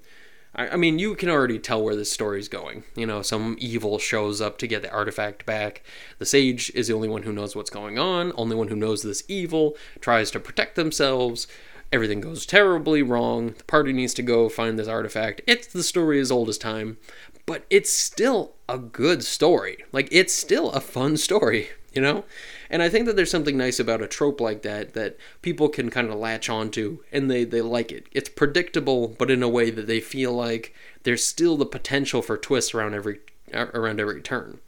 I, 0.56 0.70
I 0.70 0.76
mean, 0.76 1.00
you 1.00 1.16
can 1.16 1.30
already 1.30 1.60
tell 1.60 1.84
where 1.84 1.96
this 1.96 2.12
story's 2.12 2.48
going. 2.48 2.84
You 2.96 3.06
know, 3.06 3.22
some 3.22 3.56
evil 3.60 4.00
shows 4.00 4.42
up 4.42 4.58
to 4.60 4.68
get 4.68 4.82
the 4.82 4.92
artifact 4.92 5.46
back. 5.46 5.84
The 6.18 6.26
sage 6.26 6.72
is 6.76 6.88
the 6.88 6.94
only 6.94 7.10
one 7.10 7.24
who 7.24 7.34
knows 7.34 7.56
what's 7.56 7.70
going 7.70 8.00
on, 8.00 8.34
only 8.36 8.56
one 8.56 8.70
who 8.70 8.76
knows 8.76 9.02
this 9.02 9.24
evil, 9.28 9.76
tries 10.02 10.32
to 10.32 10.40
protect 10.40 10.76
themselves. 10.76 11.48
Everything 11.92 12.22
goes 12.22 12.46
terribly 12.46 13.02
wrong. 13.02 13.56
The 13.58 13.64
party 13.64 13.94
needs 13.94 14.14
to 14.16 14.22
go 14.22 14.50
find 14.50 14.78
this 14.78 14.88
artifact. 14.88 15.42
It's 15.48 15.68
the 15.68 15.84
story 15.84 16.20
as 16.20 16.32
old 16.32 16.50
as 16.50 16.58
time, 16.58 16.98
but 17.46 17.66
it's 17.70 17.92
still 17.92 18.54
a 18.68 18.78
good 18.78 19.24
story. 19.24 19.86
Like, 19.92 20.08
it's 20.12 20.34
still 20.34 20.72
a 20.72 20.82
fun 20.82 21.18
story, 21.18 21.70
you 21.94 22.02
know? 22.02 22.26
And 22.70 22.82
I 22.82 22.90
think 22.90 23.06
that 23.06 23.16
there's 23.16 23.32
something 23.32 23.58
nice 23.58 23.80
about 23.80 24.02
a 24.02 24.08
trope 24.08 24.40
like 24.40 24.62
that 24.64 24.94
that 24.94 25.18
people 25.42 25.70
can 25.70 25.90
kind 25.90 26.10
of 26.10 26.18
latch 26.18 26.50
onto 26.50 27.00
and 27.12 27.30
they, 27.30 27.44
they 27.44 27.62
like 27.62 27.92
it. 27.92 28.08
It's 28.12 28.30
predictable, 28.30 29.08
but 29.08 29.32
in 29.32 29.44
a 29.44 29.50
way 29.50 29.70
that 29.72 29.88
they 29.88 30.00
feel 30.00 30.34
like 30.34 30.74
there's 31.04 31.26
still 31.26 31.58
the 31.58 31.66
potential 31.66 32.22
for 32.22 32.38
twists 32.38 32.74
around 32.74 32.94
every 32.94 33.20
uh, 33.54 33.68
around 33.74 34.00
every 34.00 34.22
turn. 34.22 34.60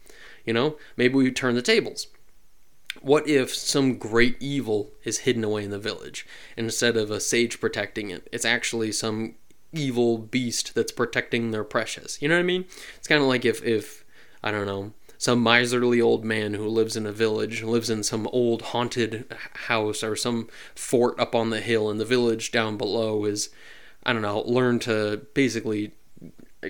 You 0.46 0.54
know, 0.54 0.78
maybe 0.98 1.16
we 1.16 1.32
turn 1.32 1.56
the 1.56 1.62
tables. 1.62 2.08
What 3.01 3.28
if 3.28 3.54
some 3.56 3.98
great 3.98 4.36
evil 4.40 4.92
is 5.04 5.20
hidden 5.20 5.44
away 5.44 5.63
in 5.63 5.72
the 5.72 5.80
village? 5.80 6.25
And 6.58 6.66
instead 6.66 6.98
of 6.98 7.10
a 7.10 7.20
sage 7.20 7.60
protecting 7.60 8.10
it, 8.10 8.28
it's 8.32 8.46
actually 8.46 8.92
some 8.92 9.36
evil 9.72 10.18
beast 10.18 10.75
that's 10.75 10.92
protecting 10.92 11.51
their 11.51 11.63
precious. 11.63 12.22
You 12.22 12.28
know 12.28 12.36
what 12.36 12.42
I 12.42 12.44
mean? 12.44 12.66
It's 12.98 13.08
kind 13.08 13.22
of 13.22 13.28
like 13.28 13.46
if 13.46 13.63
if 13.63 14.04
I 14.44 14.51
don't 14.51 14.66
know 14.66 14.94
some 15.22 15.44
miserly 15.44 16.01
old 16.01 16.25
man 16.25 16.56
who 16.56 16.68
lives 16.68 16.98
in 16.98 17.06
a 17.06 17.12
village, 17.12 17.62
lives 17.62 17.92
in 17.92 18.01
some 18.01 18.28
old 18.32 18.63
haunted 18.63 19.32
house 19.68 20.04
or 20.04 20.16
some 20.16 20.50
fort 20.74 21.20
up 21.20 21.36
on 21.36 21.51
the 21.51 21.62
hill, 21.62 21.92
and 21.92 22.00
the 22.00 22.06
village 22.06 22.50
down 22.50 22.75
below 22.75 23.24
is, 23.25 23.50
I 24.04 24.13
don't 24.13 24.24
know, 24.24 24.42
learn 24.42 24.80
to 24.80 25.22
basically 25.36 25.92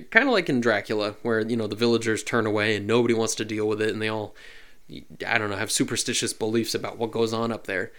kind 0.09 0.27
of 0.27 0.33
like 0.33 0.49
in 0.49 0.59
Dracula, 0.59 1.15
where 1.21 1.39
you 1.39 1.55
know 1.55 1.65
the 1.65 1.77
villagers 1.77 2.23
turn 2.23 2.45
away 2.45 2.75
and 2.75 2.85
nobody 2.85 3.13
wants 3.13 3.35
to 3.35 3.45
deal 3.45 3.69
with 3.69 3.81
it, 3.81 3.93
and 3.93 4.01
they 4.01 4.09
all, 4.09 4.35
I 5.25 5.37
don't 5.37 5.49
know, 5.49 5.55
have 5.55 5.71
superstitious 5.71 6.33
beliefs 6.33 6.75
about 6.75 6.97
what 6.97 7.11
goes 7.11 7.31
on 7.31 7.53
up 7.53 7.67
there. 7.67 7.93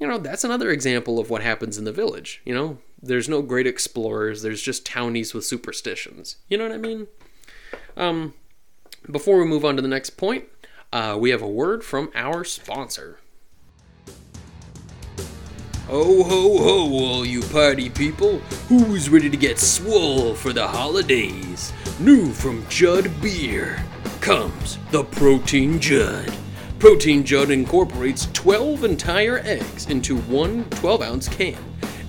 You 0.00 0.06
know, 0.06 0.16
that's 0.16 0.42
another 0.42 0.70
example 0.70 1.18
of 1.18 1.28
what 1.28 1.42
happens 1.42 1.76
in 1.76 1.84
the 1.84 1.92
village. 1.92 2.40
You 2.46 2.54
know, 2.54 2.78
there's 3.02 3.28
no 3.28 3.42
great 3.42 3.66
explorers. 3.66 4.40
There's 4.40 4.62
just 4.62 4.86
townies 4.86 5.34
with 5.34 5.44
superstitions. 5.44 6.36
You 6.48 6.56
know 6.56 6.64
what 6.64 6.72
I 6.72 6.78
mean? 6.78 7.08
Um, 7.94 8.32
before 9.10 9.38
we 9.38 9.46
move 9.46 9.64
on 9.64 9.76
to 9.76 9.82
the 9.82 9.88
next 9.88 10.10
point, 10.10 10.44
uh, 10.92 11.16
we 11.18 11.30
have 11.30 11.42
a 11.42 11.48
word 11.48 11.84
from 11.84 12.10
our 12.14 12.44
sponsor. 12.44 13.18
Ho 15.88 16.22
ho 16.22 16.58
ho, 16.58 17.04
all 17.04 17.24
you 17.24 17.40
party 17.40 17.88
people! 17.88 18.38
Who's 18.68 19.08
ready 19.08 19.30
to 19.30 19.36
get 19.38 19.58
swole 19.58 20.34
for 20.34 20.52
the 20.52 20.68
holidays? 20.68 21.72
New 21.98 22.30
from 22.30 22.66
Judd 22.68 23.10
Beer 23.22 23.82
comes 24.20 24.78
the 24.90 25.04
Protein 25.04 25.80
Judd. 25.80 26.30
Protein 26.78 27.24
Judd 27.24 27.50
incorporates 27.50 28.28
12 28.34 28.84
entire 28.84 29.38
eggs 29.38 29.86
into 29.88 30.18
one 30.18 30.64
12 30.70 31.02
ounce 31.02 31.28
can. 31.28 31.56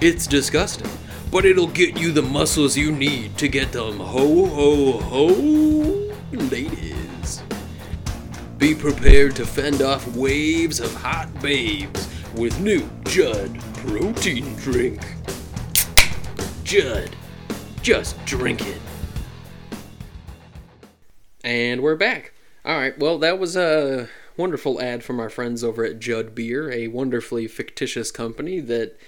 It's 0.01 0.27
disgusting, 0.27 0.91
but 1.31 1.45
it'll 1.45 1.67
get 1.67 1.97
you 1.97 2.11
the 2.11 2.21
muscles 2.21 2.75
you 2.75 2.91
need 2.91 3.37
to 3.37 3.47
get 3.47 3.71
them 3.71 3.97
ho 3.97 4.45
ho 4.45 4.97
ho 4.99 6.08
ladies. 6.31 7.41
Be 8.57 8.75
prepared 8.75 9.35
to 9.37 9.45
fend 9.45 9.81
off 9.81 10.15
waves 10.15 10.79
of 10.79 10.93
hot 10.93 11.29
babes 11.41 12.07
with 12.35 12.59
new 12.59 12.89
Judd 13.05 13.59
protein 13.75 14.55
drink. 14.57 15.01
Judd, 16.63 17.09
just 17.81 18.23
drink 18.25 18.67
it. 18.67 18.81
And 21.43 21.81
we're 21.81 21.95
back. 21.95 22.33
All 22.65 22.77
right, 22.77 22.97
well, 22.99 23.17
that 23.19 23.39
was 23.39 23.55
a 23.55 24.09
wonderful 24.37 24.81
ad 24.81 25.03
from 25.03 25.19
our 25.19 25.29
friends 25.29 25.63
over 25.63 25.83
at 25.83 25.99
Judd 25.99 26.35
Beer, 26.35 26.71
a 26.71 26.89
wonderfully 26.89 27.47
fictitious 27.47 28.11
company 28.11 28.59
that, 28.59 28.99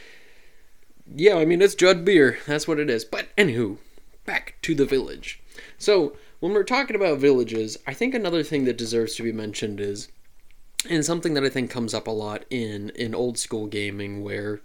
yeah, 1.13 1.35
I 1.35 1.45
mean, 1.45 1.61
it's 1.61 1.75
Judd 1.75 2.03
Beer. 2.03 2.39
That's 2.47 2.67
what 2.67 2.79
it 2.79 2.89
is. 2.89 3.05
But, 3.05 3.27
anywho, 3.37 3.77
back 4.25 4.55
to 4.63 4.73
the 4.73 4.85
village. 4.85 5.41
So, 5.77 6.17
when 6.41 6.53
we're 6.53 6.63
talking 6.63 6.95
about 6.95 7.19
villages, 7.19 7.77
I 7.87 7.93
think 7.93 8.13
another 8.13 8.43
thing 8.43 8.65
that 8.65 8.77
deserves 8.77 9.15
to 9.15 9.23
be 9.23 9.31
mentioned 9.31 9.79
is, 9.79 10.09
and 10.89 11.05
something 11.05 11.35
that 11.35 11.43
I 11.43 11.49
think 11.49 11.69
comes 11.69 11.93
up 11.93 12.07
a 12.07 12.11
lot 12.11 12.45
in 12.49 12.89
in 12.95 13.15
old 13.15 13.37
school 13.37 13.67
gaming, 13.67 14.23
where 14.23 14.59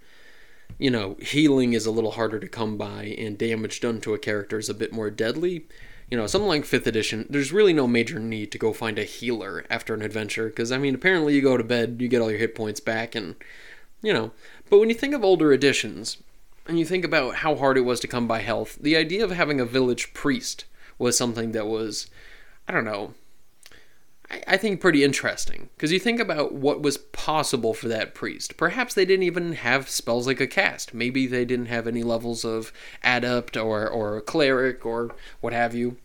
you 0.79 0.91
know 0.91 1.17
healing 1.21 1.75
is 1.75 1.87
a 1.87 1.91
little 1.91 2.13
harder 2.13 2.41
to 2.41 2.49
come 2.49 2.79
by 2.79 3.15
and 3.19 3.39
damage 3.39 3.81
done 3.81 4.01
to 4.01 4.15
a 4.15 4.19
character 4.19 4.59
is 4.59 4.71
a 4.71 4.75
bit 4.75 4.93
more 4.93 5.11
deadly. 5.11 5.67
You 6.11 6.17
know, 6.17 6.27
something 6.27 6.49
like 6.49 6.65
fifth 6.65 6.87
edition, 6.87 7.27
there's 7.29 7.53
really 7.53 7.73
no 7.73 7.87
major 7.87 8.19
need 8.21 8.53
to 8.53 8.59
go 8.59 8.73
find 8.73 8.99
a 8.99 9.05
healer 9.05 9.67
after 9.69 9.93
an 9.93 10.03
adventure, 10.03 10.47
because 10.47 10.73
I 10.73 10.79
mean, 10.79 10.95
apparently 10.95 11.35
you 11.35 11.43
go 11.43 11.59
to 11.59 11.65
bed, 11.65 11.99
you 12.01 12.09
get 12.09 12.23
all 12.23 12.31
your 12.31 12.39
hit 12.39 12.55
points 12.55 12.81
back, 12.81 13.15
and 13.15 13.35
you 14.03 14.15
know. 14.15 14.31
But 14.71 14.79
when 14.79 14.89
you 14.89 14.95
think 14.95 15.15
of 15.15 15.25
older 15.25 15.53
editions, 15.53 16.23
and 16.67 16.79
you 16.79 16.87
think 16.87 17.05
about 17.05 17.37
how 17.37 17.55
hard 17.55 17.77
it 17.77 17.83
was 17.83 18.01
to 18.01 18.09
come 18.09 18.27
by 18.27 18.41
health, 18.41 18.79
the 18.81 18.97
idea 18.97 19.23
of 19.23 19.31
having 19.31 19.61
a 19.61 19.67
village 19.67 20.15
priest 20.15 20.65
was 20.99 21.17
something 21.17 21.53
that 21.53 21.67
was, 21.67 22.09
I 22.69 22.73
don't 22.73 22.85
know, 22.85 23.15
I, 24.31 24.43
I 24.47 24.57
think 24.57 24.81
pretty 24.81 25.05
interesting. 25.05 25.69
Because 25.77 25.93
you 25.93 25.99
think 25.99 26.21
about 26.21 26.53
what 26.53 26.83
was 26.83 26.99
possible 26.99 27.75
for 27.75 27.89
that 27.89 28.15
priest. 28.15 28.57
Perhaps 28.57 28.95
they 28.95 29.05
didn't 29.05 29.25
even 29.25 29.53
have 29.55 29.89
spells 29.89 30.27
like 30.27 30.41
a 30.41 30.47
cast. 30.47 30.95
Maybe 30.95 31.27
they 31.27 31.45
didn't 31.45 31.67
have 31.67 31.87
any 31.87 32.03
levels 32.03 32.45
of 32.45 32.73
adept 33.03 33.57
or, 33.57 33.89
or 33.89 34.21
cleric 34.21 34.85
or 34.85 35.15
what 35.41 35.53
have 35.53 35.75
you. 35.75 35.97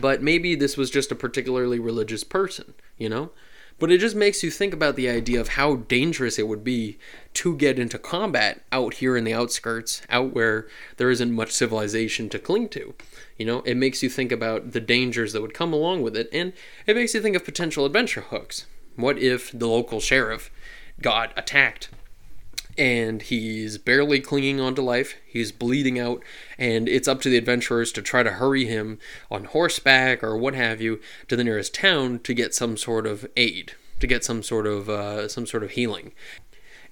But 0.00 0.22
maybe 0.22 0.54
this 0.54 0.76
was 0.76 0.90
just 0.90 1.12
a 1.12 1.16
particularly 1.16 1.78
religious 1.78 2.24
person, 2.24 2.74
you 2.96 3.08
know? 3.08 3.30
But 3.78 3.92
it 3.92 4.00
just 4.00 4.16
makes 4.16 4.42
you 4.42 4.50
think 4.50 4.74
about 4.74 4.96
the 4.96 5.08
idea 5.08 5.40
of 5.40 5.50
how 5.50 5.76
dangerous 5.76 6.38
it 6.38 6.48
would 6.48 6.64
be 6.64 6.98
to 7.34 7.56
get 7.56 7.78
into 7.78 7.98
combat 7.98 8.62
out 8.72 8.94
here 8.94 9.16
in 9.16 9.24
the 9.24 9.34
outskirts, 9.34 10.02
out 10.10 10.34
where 10.34 10.66
there 10.96 11.10
isn't 11.10 11.32
much 11.32 11.52
civilization 11.52 12.28
to 12.30 12.38
cling 12.38 12.68
to. 12.70 12.94
You 13.36 13.46
know, 13.46 13.60
it 13.60 13.76
makes 13.76 14.02
you 14.02 14.08
think 14.08 14.32
about 14.32 14.72
the 14.72 14.80
dangers 14.80 15.32
that 15.32 15.42
would 15.42 15.54
come 15.54 15.72
along 15.72 16.02
with 16.02 16.16
it, 16.16 16.28
and 16.32 16.52
it 16.86 16.96
makes 16.96 17.14
you 17.14 17.20
think 17.20 17.36
of 17.36 17.44
potential 17.44 17.84
adventure 17.84 18.22
hooks. 18.22 18.66
What 18.96 19.18
if 19.18 19.52
the 19.52 19.68
local 19.68 20.00
sheriff 20.00 20.50
got 21.00 21.32
attacked 21.38 21.88
and 22.78 23.22
he's 23.22 23.76
barely 23.76 24.20
clinging 24.20 24.60
on 24.60 24.74
to 24.76 24.82
life. 24.82 25.16
He's 25.26 25.50
bleeding 25.50 25.98
out, 25.98 26.22
and 26.56 26.88
it's 26.88 27.08
up 27.08 27.20
to 27.22 27.28
the 27.28 27.36
adventurers 27.36 27.90
to 27.92 28.02
try 28.02 28.22
to 28.22 28.32
hurry 28.32 28.66
him 28.66 29.00
on 29.30 29.44
horseback 29.44 30.22
or 30.22 30.36
what 30.36 30.54
have 30.54 30.80
you 30.80 31.00
to 31.26 31.36
the 31.36 31.44
nearest 31.44 31.74
town 31.74 32.20
to 32.20 32.32
get 32.32 32.54
some 32.54 32.76
sort 32.76 33.06
of 33.06 33.26
aid, 33.36 33.72
to 33.98 34.06
get 34.06 34.24
some 34.24 34.42
sort 34.44 34.66
of 34.66 34.88
uh, 34.88 35.26
some 35.28 35.44
sort 35.44 35.64
of 35.64 35.72
healing. 35.72 36.12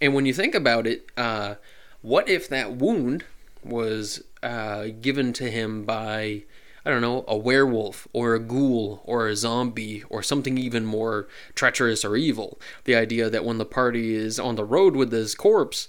And 0.00 0.12
when 0.12 0.26
you 0.26 0.34
think 0.34 0.54
about 0.54 0.86
it, 0.86 1.08
uh, 1.16 1.54
what 2.02 2.28
if 2.28 2.48
that 2.48 2.72
wound 2.72 3.24
was 3.64 4.22
uh, 4.42 4.88
given 5.00 5.32
to 5.34 5.50
him 5.50 5.84
by 5.84 6.44
I 6.86 6.90
don't 6.90 7.00
know, 7.00 7.24
a 7.26 7.36
werewolf 7.36 8.06
or 8.12 8.34
a 8.34 8.38
ghoul 8.38 9.02
or 9.04 9.26
a 9.26 9.34
zombie 9.34 10.04
or 10.08 10.22
something 10.22 10.56
even 10.56 10.86
more 10.86 11.26
treacherous 11.56 12.04
or 12.04 12.16
evil. 12.16 12.60
The 12.84 12.94
idea 12.94 13.28
that 13.28 13.44
when 13.44 13.58
the 13.58 13.66
party 13.66 14.14
is 14.14 14.38
on 14.38 14.54
the 14.54 14.64
road 14.64 14.94
with 14.94 15.10
this 15.10 15.34
corpse, 15.34 15.88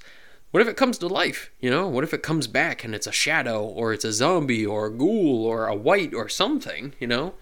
what 0.50 0.62
if 0.62 0.68
it 0.68 0.76
comes 0.76 0.98
to 0.98 1.08
life? 1.08 1.52
You 1.60 1.70
know, 1.70 1.88
what 1.88 2.04
if 2.04 2.16
it 2.16 2.24
comes 2.24 2.48
back 2.48 2.84
and 2.84 2.96
it's 2.96 3.06
a 3.06 3.12
shadow 3.12 3.64
or 3.64 3.94
it's 3.94 4.06
a 4.06 4.12
zombie 4.12 4.66
or 4.66 4.88
a 4.88 4.92
ghoul 4.92 5.46
or 5.46 5.68
a 5.68 5.76
wight 5.76 6.16
or 6.16 6.28
something, 6.28 6.96
you 7.00 7.06
know? 7.06 7.36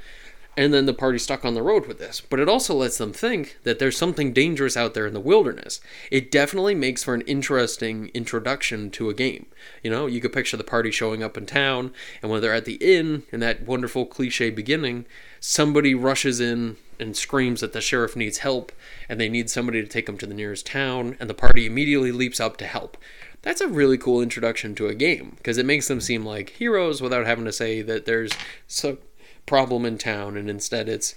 And 0.57 0.73
then 0.73 0.85
the 0.85 0.93
party's 0.93 1.23
stuck 1.23 1.43
on 1.43 1.53
the 1.53 1.61
road 1.61 1.85
with 1.85 1.99
this. 1.99 2.21
But 2.21 2.39
it 2.39 2.49
also 2.49 2.73
lets 2.73 2.97
them 2.97 3.13
think 3.13 3.57
that 3.63 3.79
there's 3.79 3.97
something 3.97 4.33
dangerous 4.33 4.77
out 4.77 4.93
there 4.93 5.07
in 5.07 5.13
the 5.13 5.19
wilderness. 5.19 5.81
It 6.11 6.31
definitely 6.31 6.75
makes 6.75 7.03
for 7.03 7.13
an 7.13 7.21
interesting 7.21 8.09
introduction 8.13 8.89
to 8.91 9.09
a 9.09 9.13
game. 9.13 9.47
You 9.83 9.91
know, 9.91 10.05
you 10.05 10.21
could 10.21 10.33
picture 10.33 10.57
the 10.57 10.63
party 10.63 10.91
showing 10.91 11.23
up 11.23 11.37
in 11.37 11.45
town, 11.45 11.91
and 12.21 12.31
when 12.31 12.41
they're 12.41 12.53
at 12.53 12.65
the 12.65 12.75
inn, 12.75 13.23
in 13.31 13.39
that 13.41 13.63
wonderful 13.63 14.05
cliche 14.05 14.49
beginning, 14.49 15.05
somebody 15.39 15.93
rushes 15.93 16.39
in 16.39 16.77
and 16.99 17.15
screams 17.15 17.61
that 17.61 17.73
the 17.73 17.81
sheriff 17.81 18.15
needs 18.15 18.39
help, 18.39 18.71
and 19.09 19.19
they 19.19 19.29
need 19.29 19.49
somebody 19.49 19.81
to 19.81 19.87
take 19.87 20.05
them 20.05 20.17
to 20.17 20.25
the 20.25 20.33
nearest 20.33 20.65
town, 20.65 21.17
and 21.19 21.29
the 21.29 21.33
party 21.33 21.65
immediately 21.65 22.11
leaps 22.11 22.39
up 22.39 22.55
to 22.57 22.65
help. 22.65 22.97
That's 23.41 23.61
a 23.61 23.67
really 23.67 23.97
cool 23.97 24.21
introduction 24.21 24.73
to 24.75 24.87
a 24.87 24.95
game 24.95 25.33
because 25.37 25.59
it 25.59 25.67
makes 25.67 25.87
them 25.87 26.01
seem 26.01 26.25
like 26.25 26.49
heroes 26.51 26.99
without 26.99 27.27
having 27.27 27.45
to 27.45 27.53
say 27.53 27.83
that 27.83 28.05
there's 28.05 28.31
so 28.65 28.97
problem 29.45 29.85
in 29.85 29.97
town, 29.97 30.37
and 30.37 30.49
instead 30.49 30.89
it's, 30.89 31.15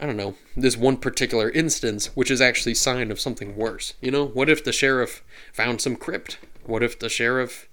I 0.00 0.06
don't 0.06 0.16
know, 0.16 0.34
this 0.56 0.76
one 0.76 0.96
particular 0.96 1.50
instance, 1.50 2.06
which 2.14 2.30
is 2.30 2.40
actually 2.40 2.74
sign 2.74 3.10
of 3.10 3.20
something 3.20 3.56
worse. 3.56 3.94
You 4.00 4.10
know, 4.10 4.26
what 4.26 4.48
if 4.48 4.62
the 4.62 4.72
sheriff 4.72 5.22
found 5.52 5.80
some 5.80 5.96
crypt? 5.96 6.38
What 6.64 6.82
if 6.82 6.98
the 6.98 7.08
sheriff, 7.08 7.68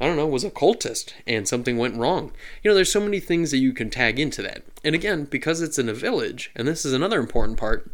I 0.00 0.06
don't 0.06 0.16
know, 0.16 0.26
was 0.26 0.44
a 0.44 0.50
cultist 0.50 1.12
and 1.26 1.46
something 1.46 1.76
went 1.76 1.96
wrong? 1.96 2.32
You 2.62 2.70
know, 2.70 2.74
there's 2.74 2.92
so 2.92 3.00
many 3.00 3.20
things 3.20 3.50
that 3.50 3.58
you 3.58 3.72
can 3.72 3.90
tag 3.90 4.18
into 4.18 4.42
that. 4.42 4.62
And 4.82 4.94
again, 4.94 5.24
because 5.24 5.60
it's 5.60 5.78
in 5.78 5.88
a 5.88 5.94
village, 5.94 6.50
and 6.56 6.66
this 6.66 6.84
is 6.84 6.92
another 6.92 7.20
important 7.20 7.58
part, 7.58 7.90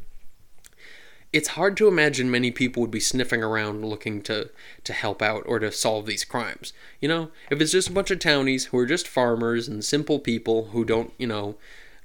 it's 1.36 1.48
hard 1.48 1.76
to 1.76 1.86
imagine 1.86 2.30
many 2.30 2.50
people 2.50 2.80
would 2.80 2.90
be 2.90 2.98
sniffing 2.98 3.42
around 3.42 3.84
looking 3.84 4.22
to 4.22 4.48
to 4.84 4.92
help 4.94 5.20
out 5.20 5.42
or 5.44 5.58
to 5.58 5.70
solve 5.70 6.06
these 6.06 6.24
crimes. 6.24 6.72
You 6.98 7.08
know, 7.08 7.30
if 7.50 7.60
it's 7.60 7.72
just 7.72 7.90
a 7.90 7.92
bunch 7.92 8.10
of 8.10 8.20
townies 8.20 8.66
who 8.66 8.78
are 8.78 8.86
just 8.86 9.06
farmers 9.06 9.68
and 9.68 9.84
simple 9.84 10.18
people 10.18 10.68
who 10.68 10.82
don't, 10.82 11.12
you 11.18 11.26
know, 11.26 11.56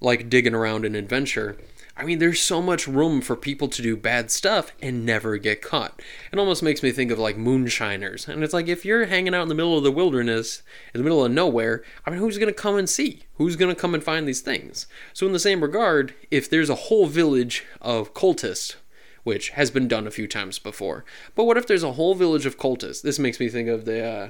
like 0.01 0.29
digging 0.29 0.53
around 0.53 0.83
in 0.83 0.95
adventure, 0.95 1.57
I 1.95 2.03
mean, 2.03 2.19
there's 2.19 2.41
so 2.41 2.61
much 2.61 2.87
room 2.87 3.21
for 3.21 3.37
people 3.37 3.69
to 3.69 3.81
do 3.81 3.95
bad 3.95 4.31
stuff 4.31 4.73
and 4.81 5.05
never 5.05 5.37
get 5.37 5.61
caught. 5.61 6.01
It 6.33 6.39
almost 6.39 6.61
makes 6.61 6.83
me 6.83 6.91
think 6.91 7.09
of 7.09 7.19
like 7.19 7.37
moonshiners. 7.37 8.27
And 8.27 8.43
it's 8.43 8.53
like 8.53 8.67
if 8.67 8.83
you're 8.83 9.05
hanging 9.05 9.33
out 9.33 9.43
in 9.43 9.49
the 9.49 9.55
middle 9.55 9.77
of 9.77 9.83
the 9.85 9.91
wilderness, 9.93 10.61
in 10.93 10.99
the 10.99 11.03
middle 11.05 11.23
of 11.23 11.31
nowhere, 11.31 11.85
I 12.05 12.09
mean, 12.09 12.19
who's 12.19 12.37
going 12.37 12.53
to 12.53 12.53
come 12.53 12.75
and 12.75 12.89
see? 12.89 13.23
Who's 13.35 13.55
going 13.55 13.73
to 13.73 13.79
come 13.79 13.93
and 13.93 14.03
find 14.03 14.27
these 14.27 14.41
things? 14.41 14.87
So, 15.13 15.25
in 15.25 15.31
the 15.31 15.39
same 15.39 15.61
regard, 15.61 16.13
if 16.31 16.49
there's 16.49 16.69
a 16.69 16.75
whole 16.75 17.05
village 17.05 17.63
of 17.81 18.13
cultists, 18.13 18.75
which 19.23 19.49
has 19.49 19.71
been 19.71 19.87
done 19.87 20.07
a 20.07 20.11
few 20.11 20.27
times 20.27 20.59
before, 20.59 21.05
but 21.35 21.45
what 21.45 21.57
if 21.57 21.67
there's 21.67 21.83
a 21.83 21.93
whole 21.93 22.15
village 22.15 22.45
of 22.45 22.57
cultists? 22.57 23.01
This 23.01 23.19
makes 23.19 23.39
me 23.39 23.49
think 23.49 23.69
of 23.69 23.85
the 23.85 24.03
uh, 24.03 24.29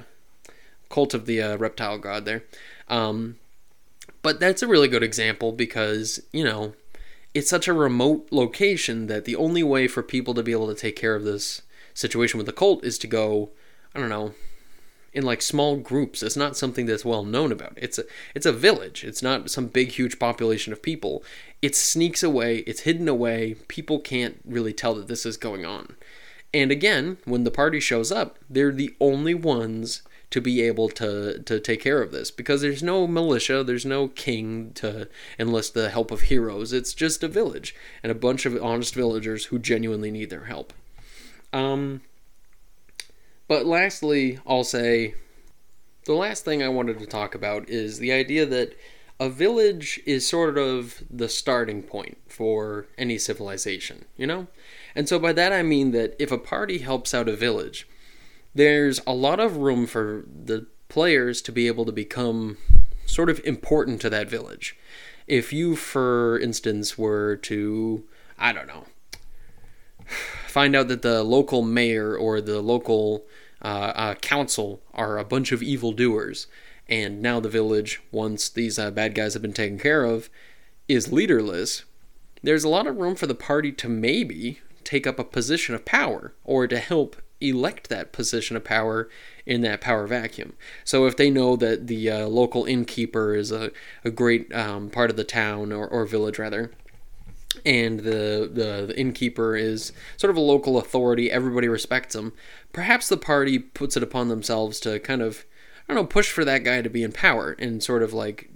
cult 0.90 1.14
of 1.14 1.26
the 1.26 1.42
uh, 1.42 1.56
reptile 1.56 1.98
god 1.98 2.24
there. 2.24 2.44
Um, 2.88 3.36
but 4.22 4.38
that's 4.38 4.62
a 4.62 4.68
really 4.68 4.88
good 4.88 5.02
example 5.02 5.52
because, 5.52 6.20
you 6.32 6.44
know, 6.44 6.74
it's 7.34 7.50
such 7.50 7.66
a 7.66 7.72
remote 7.72 8.28
location 8.30 9.06
that 9.06 9.24
the 9.24 9.36
only 9.36 9.62
way 9.62 9.88
for 9.88 10.02
people 10.02 10.34
to 10.34 10.42
be 10.42 10.52
able 10.52 10.68
to 10.68 10.74
take 10.74 10.96
care 10.96 11.14
of 11.14 11.24
this 11.24 11.62
situation 11.94 12.38
with 12.38 12.46
the 12.46 12.52
cult 12.52 12.84
is 12.84 12.98
to 12.98 13.06
go, 13.06 13.50
I 13.94 14.00
don't 14.00 14.08
know, 14.08 14.34
in 15.12 15.24
like 15.24 15.42
small 15.42 15.76
groups. 15.76 16.22
It's 16.22 16.36
not 16.36 16.56
something 16.56 16.86
that's 16.86 17.04
well 17.04 17.24
known 17.24 17.52
about. 17.52 17.74
It's 17.76 17.98
a 17.98 18.04
it's 18.34 18.46
a 18.46 18.52
village. 18.52 19.04
It's 19.04 19.22
not 19.22 19.50
some 19.50 19.66
big 19.66 19.90
huge 19.90 20.18
population 20.18 20.72
of 20.72 20.82
people. 20.82 21.22
It 21.60 21.76
sneaks 21.76 22.22
away, 22.22 22.58
it's 22.58 22.80
hidden 22.80 23.08
away. 23.08 23.54
People 23.68 24.00
can't 24.00 24.40
really 24.44 24.72
tell 24.72 24.94
that 24.94 25.08
this 25.08 25.26
is 25.26 25.36
going 25.36 25.64
on. 25.64 25.96
And 26.54 26.70
again, 26.70 27.18
when 27.24 27.44
the 27.44 27.50
party 27.50 27.80
shows 27.80 28.12
up, 28.12 28.38
they're 28.50 28.72
the 28.72 28.94
only 29.00 29.34
ones 29.34 30.02
to 30.30 30.40
be 30.40 30.62
able 30.62 30.88
to 30.88 31.40
to 31.40 31.60
take 31.60 31.82
care 31.82 32.00
of 32.00 32.10
this 32.10 32.30
because 32.30 32.62
there's 32.62 32.82
no 32.82 33.06
militia, 33.06 33.62
there's 33.62 33.84
no 33.84 34.08
king 34.08 34.72
to 34.74 35.08
enlist 35.38 35.74
the 35.74 35.90
help 35.90 36.10
of 36.10 36.22
heroes. 36.22 36.72
It's 36.72 36.94
just 36.94 37.22
a 37.22 37.28
village 37.28 37.74
and 38.02 38.10
a 38.10 38.14
bunch 38.14 38.46
of 38.46 38.60
honest 38.62 38.94
villagers 38.94 39.46
who 39.46 39.58
genuinely 39.58 40.10
need 40.10 40.30
their 40.30 40.44
help. 40.44 40.72
Um, 41.52 42.00
but 43.52 43.66
lastly, 43.66 44.38
I'll 44.46 44.64
say 44.64 45.14
the 46.06 46.14
last 46.14 46.42
thing 46.42 46.62
I 46.62 46.70
wanted 46.70 46.98
to 47.00 47.06
talk 47.06 47.34
about 47.34 47.68
is 47.68 47.98
the 47.98 48.10
idea 48.10 48.46
that 48.46 48.74
a 49.20 49.28
village 49.28 50.00
is 50.06 50.26
sort 50.26 50.56
of 50.56 51.02
the 51.10 51.28
starting 51.28 51.82
point 51.82 52.16
for 52.26 52.86
any 52.96 53.18
civilization, 53.18 54.06
you 54.16 54.26
know? 54.26 54.46
And 54.94 55.06
so 55.06 55.18
by 55.18 55.34
that 55.34 55.52
I 55.52 55.62
mean 55.62 55.90
that 55.90 56.16
if 56.18 56.32
a 56.32 56.38
party 56.38 56.78
helps 56.78 57.12
out 57.12 57.28
a 57.28 57.36
village, 57.36 57.86
there's 58.54 59.02
a 59.06 59.12
lot 59.12 59.38
of 59.38 59.58
room 59.58 59.86
for 59.86 60.24
the 60.26 60.66
players 60.88 61.42
to 61.42 61.52
be 61.52 61.66
able 61.66 61.84
to 61.84 61.92
become 61.92 62.56
sort 63.04 63.28
of 63.28 63.38
important 63.44 64.00
to 64.00 64.08
that 64.08 64.30
village. 64.30 64.78
If 65.26 65.52
you, 65.52 65.76
for 65.76 66.38
instance, 66.38 66.96
were 66.96 67.36
to, 67.36 68.04
I 68.38 68.54
don't 68.54 68.66
know, 68.66 68.86
find 70.46 70.74
out 70.74 70.88
that 70.88 71.02
the 71.02 71.22
local 71.22 71.60
mayor 71.60 72.16
or 72.16 72.40
the 72.40 72.62
local 72.62 73.26
uh, 73.62 74.14
council 74.16 74.82
are 74.92 75.18
a 75.18 75.24
bunch 75.24 75.52
of 75.52 75.62
evildoers, 75.62 76.46
and 76.88 77.22
now 77.22 77.40
the 77.40 77.48
village, 77.48 78.00
once 78.10 78.48
these 78.48 78.78
uh, 78.78 78.90
bad 78.90 79.14
guys 79.14 79.34
have 79.34 79.42
been 79.42 79.52
taken 79.52 79.78
care 79.78 80.04
of, 80.04 80.28
is 80.88 81.12
leaderless, 81.12 81.84
there's 82.42 82.64
a 82.64 82.68
lot 82.68 82.86
of 82.86 82.96
room 82.96 83.14
for 83.14 83.26
the 83.26 83.34
party 83.34 83.72
to 83.72 83.88
maybe 83.88 84.60
take 84.84 85.06
up 85.06 85.18
a 85.18 85.24
position 85.24 85.74
of 85.74 85.84
power 85.84 86.34
or 86.44 86.66
to 86.66 86.78
help 86.78 87.16
elect 87.40 87.88
that 87.88 88.12
position 88.12 88.56
of 88.56 88.64
power 88.64 89.08
in 89.46 89.60
that 89.62 89.80
power 89.80 90.06
vacuum. 90.06 90.54
So 90.84 91.06
if 91.06 91.16
they 91.16 91.30
know 91.30 91.56
that 91.56 91.86
the 91.86 92.10
uh, 92.10 92.26
local 92.26 92.64
innkeeper 92.64 93.34
is 93.34 93.50
a, 93.50 93.70
a 94.04 94.10
great 94.10 94.52
um, 94.54 94.90
part 94.90 95.10
of 95.10 95.16
the 95.16 95.24
town 95.24 95.72
or, 95.72 95.86
or 95.86 96.04
village 96.06 96.38
rather, 96.38 96.72
and 97.64 98.00
the, 98.00 98.50
the, 98.52 98.86
the 98.86 98.94
innkeeper 98.98 99.56
is 99.56 99.92
sort 100.16 100.30
of 100.30 100.36
a 100.36 100.40
local 100.40 100.78
authority, 100.78 101.30
everybody 101.30 101.68
respects 101.68 102.14
him. 102.14 102.32
Perhaps 102.72 103.08
the 103.08 103.16
party 103.16 103.58
puts 103.58 103.96
it 103.96 104.02
upon 104.02 104.28
themselves 104.28 104.80
to 104.80 104.98
kind 105.00 105.22
of 105.22 105.44
I 105.88 105.94
don't 105.94 106.04
know 106.04 106.06
push 106.06 106.30
for 106.30 106.44
that 106.44 106.64
guy 106.64 106.80
to 106.82 106.90
be 106.90 107.02
in 107.02 107.12
power 107.12 107.56
and 107.58 107.82
sort 107.82 108.02
of 108.02 108.12
like 108.12 108.48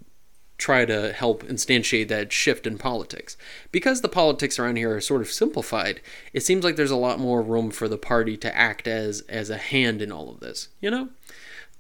try 0.59 0.85
to 0.87 1.13
help 1.13 1.43
instantiate 1.43 2.09
that 2.09 2.33
shift 2.33 2.67
in 2.67 2.79
politics. 2.79 3.37
Because 3.73 4.01
the 4.01 4.09
politics 4.09 4.59
around 4.59 4.77
here 4.77 4.97
are 4.97 5.01
sort 5.01 5.21
of 5.21 5.31
simplified, 5.31 6.01
it 6.33 6.41
seems 6.41 6.65
like 6.65 6.77
there's 6.77 6.91
a 6.91 6.97
lot 6.97 7.19
more 7.19 7.43
room 7.43 7.71
for 7.71 7.89
the 7.89 7.99
party 7.99 8.37
to 8.39 8.57
act 8.57 8.89
as 8.89 9.21
as 9.23 9.51
a 9.51 9.59
hand 9.59 10.01
in 10.01 10.13
all 10.13 10.31
of 10.31 10.41
this, 10.41 10.69
you 10.81 10.91
know? 10.91 11.11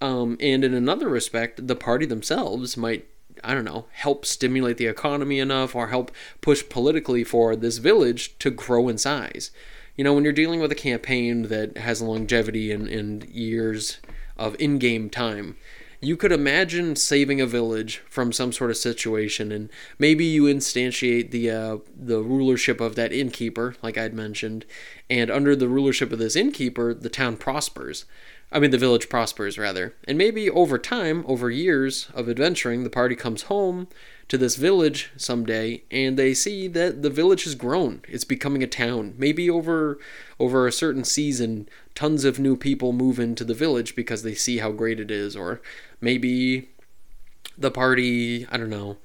Um, 0.00 0.36
and 0.40 0.62
in 0.62 0.74
another 0.74 1.08
respect, 1.08 1.66
the 1.66 1.76
party 1.76 2.04
themselves 2.04 2.76
might 2.76 3.06
I 3.44 3.54
don't 3.54 3.64
know, 3.64 3.86
help 3.92 4.24
stimulate 4.24 4.76
the 4.76 4.86
economy 4.86 5.38
enough 5.38 5.74
or 5.74 5.88
help 5.88 6.10
push 6.40 6.62
politically 6.68 7.24
for 7.24 7.56
this 7.56 7.78
village 7.78 8.38
to 8.38 8.50
grow 8.50 8.88
in 8.88 8.98
size. 8.98 9.50
You 9.96 10.04
know, 10.04 10.12
when 10.12 10.24
you're 10.24 10.32
dealing 10.32 10.60
with 10.60 10.72
a 10.72 10.76
campaign 10.76 11.42
that 11.44 11.76
has 11.78 12.02
longevity 12.02 12.70
and, 12.70 12.86
and 12.88 13.24
years 13.24 13.98
of 14.36 14.54
in 14.60 14.78
game 14.78 15.08
time, 15.08 15.56
you 16.00 16.16
could 16.16 16.32
imagine 16.32 16.94
saving 16.94 17.40
a 17.40 17.46
village 17.46 17.98
from 18.08 18.32
some 18.32 18.52
sort 18.52 18.70
of 18.70 18.76
situation 18.76 19.50
and 19.50 19.70
maybe 19.98 20.24
you 20.24 20.44
instantiate 20.44 21.30
the 21.30 21.50
uh, 21.50 21.78
the 21.96 22.22
rulership 22.22 22.80
of 22.80 22.94
that 22.96 23.12
innkeeper 23.12 23.74
like 23.82 23.96
i'd 23.96 24.14
mentioned 24.14 24.64
and 25.08 25.30
under 25.30 25.56
the 25.56 25.68
rulership 25.68 26.12
of 26.12 26.18
this 26.18 26.36
innkeeper 26.36 26.92
the 26.92 27.08
town 27.08 27.36
prospers 27.36 28.04
i 28.52 28.58
mean 28.58 28.70
the 28.70 28.78
village 28.78 29.08
prospers 29.08 29.58
rather. 29.58 29.94
And 30.06 30.16
maybe 30.16 30.48
over 30.50 30.78
time 30.78 31.24
over 31.26 31.50
years 31.50 32.08
of 32.14 32.28
adventuring 32.28 32.84
the 32.84 32.90
party 32.90 33.16
comes 33.16 33.42
home 33.42 33.88
to 34.28 34.38
this 34.38 34.56
village 34.56 35.10
someday 35.16 35.82
and 35.90 36.18
they 36.18 36.34
see 36.34 36.66
that 36.68 37.02
the 37.02 37.10
village 37.10 37.44
has 37.44 37.54
grown. 37.54 38.02
It's 38.08 38.24
becoming 38.24 38.62
a 38.62 38.66
town. 38.66 39.14
Maybe 39.16 39.48
over 39.50 39.98
over 40.38 40.66
a 40.66 40.72
certain 40.72 41.04
season 41.04 41.68
tons 41.94 42.24
of 42.24 42.38
new 42.38 42.56
people 42.56 42.92
move 42.92 43.18
into 43.18 43.44
the 43.44 43.54
village 43.54 43.94
because 43.96 44.22
they 44.22 44.34
see 44.34 44.58
how 44.58 44.72
great 44.72 45.00
it 45.00 45.10
is 45.10 45.36
or 45.36 45.60
maybe 46.00 46.70
the 47.56 47.70
party 47.70 48.46
i 48.50 48.56
don't 48.58 48.68
know 48.68 48.98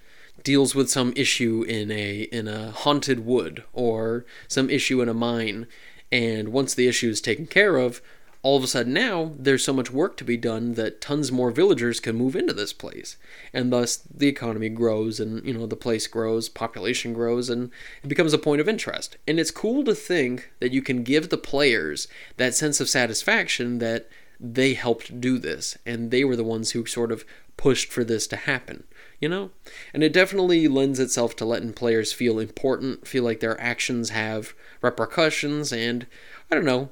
deals 0.43 0.75
with 0.75 0.89
some 0.89 1.13
issue 1.15 1.63
in 1.67 1.91
a 1.91 2.21
in 2.23 2.47
a 2.47 2.71
haunted 2.71 3.25
wood 3.25 3.63
or 3.73 4.25
some 4.47 4.69
issue 4.69 5.01
in 5.01 5.09
a 5.09 5.13
mine. 5.13 5.67
And 6.11 6.49
once 6.49 6.73
the 6.73 6.87
issue 6.87 7.09
is 7.09 7.21
taken 7.21 7.47
care 7.47 7.77
of 7.77 8.01
all 8.43 8.57
of 8.57 8.63
a 8.63 8.67
sudden 8.67 8.93
now 8.93 9.31
there's 9.37 9.63
so 9.63 9.73
much 9.73 9.91
work 9.91 10.17
to 10.17 10.23
be 10.23 10.37
done 10.37 10.73
that 10.73 11.01
tons 11.01 11.31
more 11.31 11.51
villagers 11.51 11.99
can 11.99 12.15
move 12.15 12.35
into 12.35 12.53
this 12.53 12.73
place. 12.73 13.17
And 13.53 13.71
thus 13.71 13.97
the 13.97 14.27
economy 14.27 14.69
grows 14.69 15.19
and 15.19 15.45
you 15.45 15.53
know 15.53 15.67
the 15.67 15.75
place 15.75 16.07
grows 16.07 16.49
population 16.49 17.13
grows 17.13 17.49
and 17.49 17.71
it 18.03 18.07
becomes 18.07 18.33
a 18.33 18.39
point 18.39 18.61
of 18.61 18.69
interest. 18.69 19.17
And 19.27 19.39
it's 19.39 19.51
cool 19.51 19.83
to 19.83 19.93
think 19.93 20.51
that 20.59 20.71
you 20.71 20.81
can 20.81 21.03
give 21.03 21.29
the 21.29 21.37
players 21.37 22.07
that 22.37 22.55
sense 22.55 22.79
of 22.79 22.89
satisfaction 22.89 23.79
that 23.79 24.09
they 24.39 24.73
helped 24.73 25.21
do 25.21 25.37
this 25.37 25.77
and 25.85 26.09
they 26.09 26.23
were 26.23 26.35
the 26.35 26.43
ones 26.43 26.71
who 26.71 26.85
sort 26.85 27.11
of 27.11 27.23
pushed 27.57 27.91
for 27.91 28.03
this 28.03 28.25
to 28.27 28.35
happen 28.35 28.85
you 29.21 29.29
know? 29.29 29.51
And 29.93 30.03
it 30.03 30.11
definitely 30.11 30.67
lends 30.67 30.99
itself 30.99 31.35
to 31.37 31.45
letting 31.45 31.73
players 31.73 32.11
feel 32.11 32.39
important 32.39 33.07
feel 33.07 33.23
like 33.23 33.39
their 33.39 33.59
actions 33.61 34.09
have 34.09 34.55
repercussions 34.81 35.71
and 35.71 36.07
i 36.51 36.55
don't 36.55 36.65
know 36.65 36.89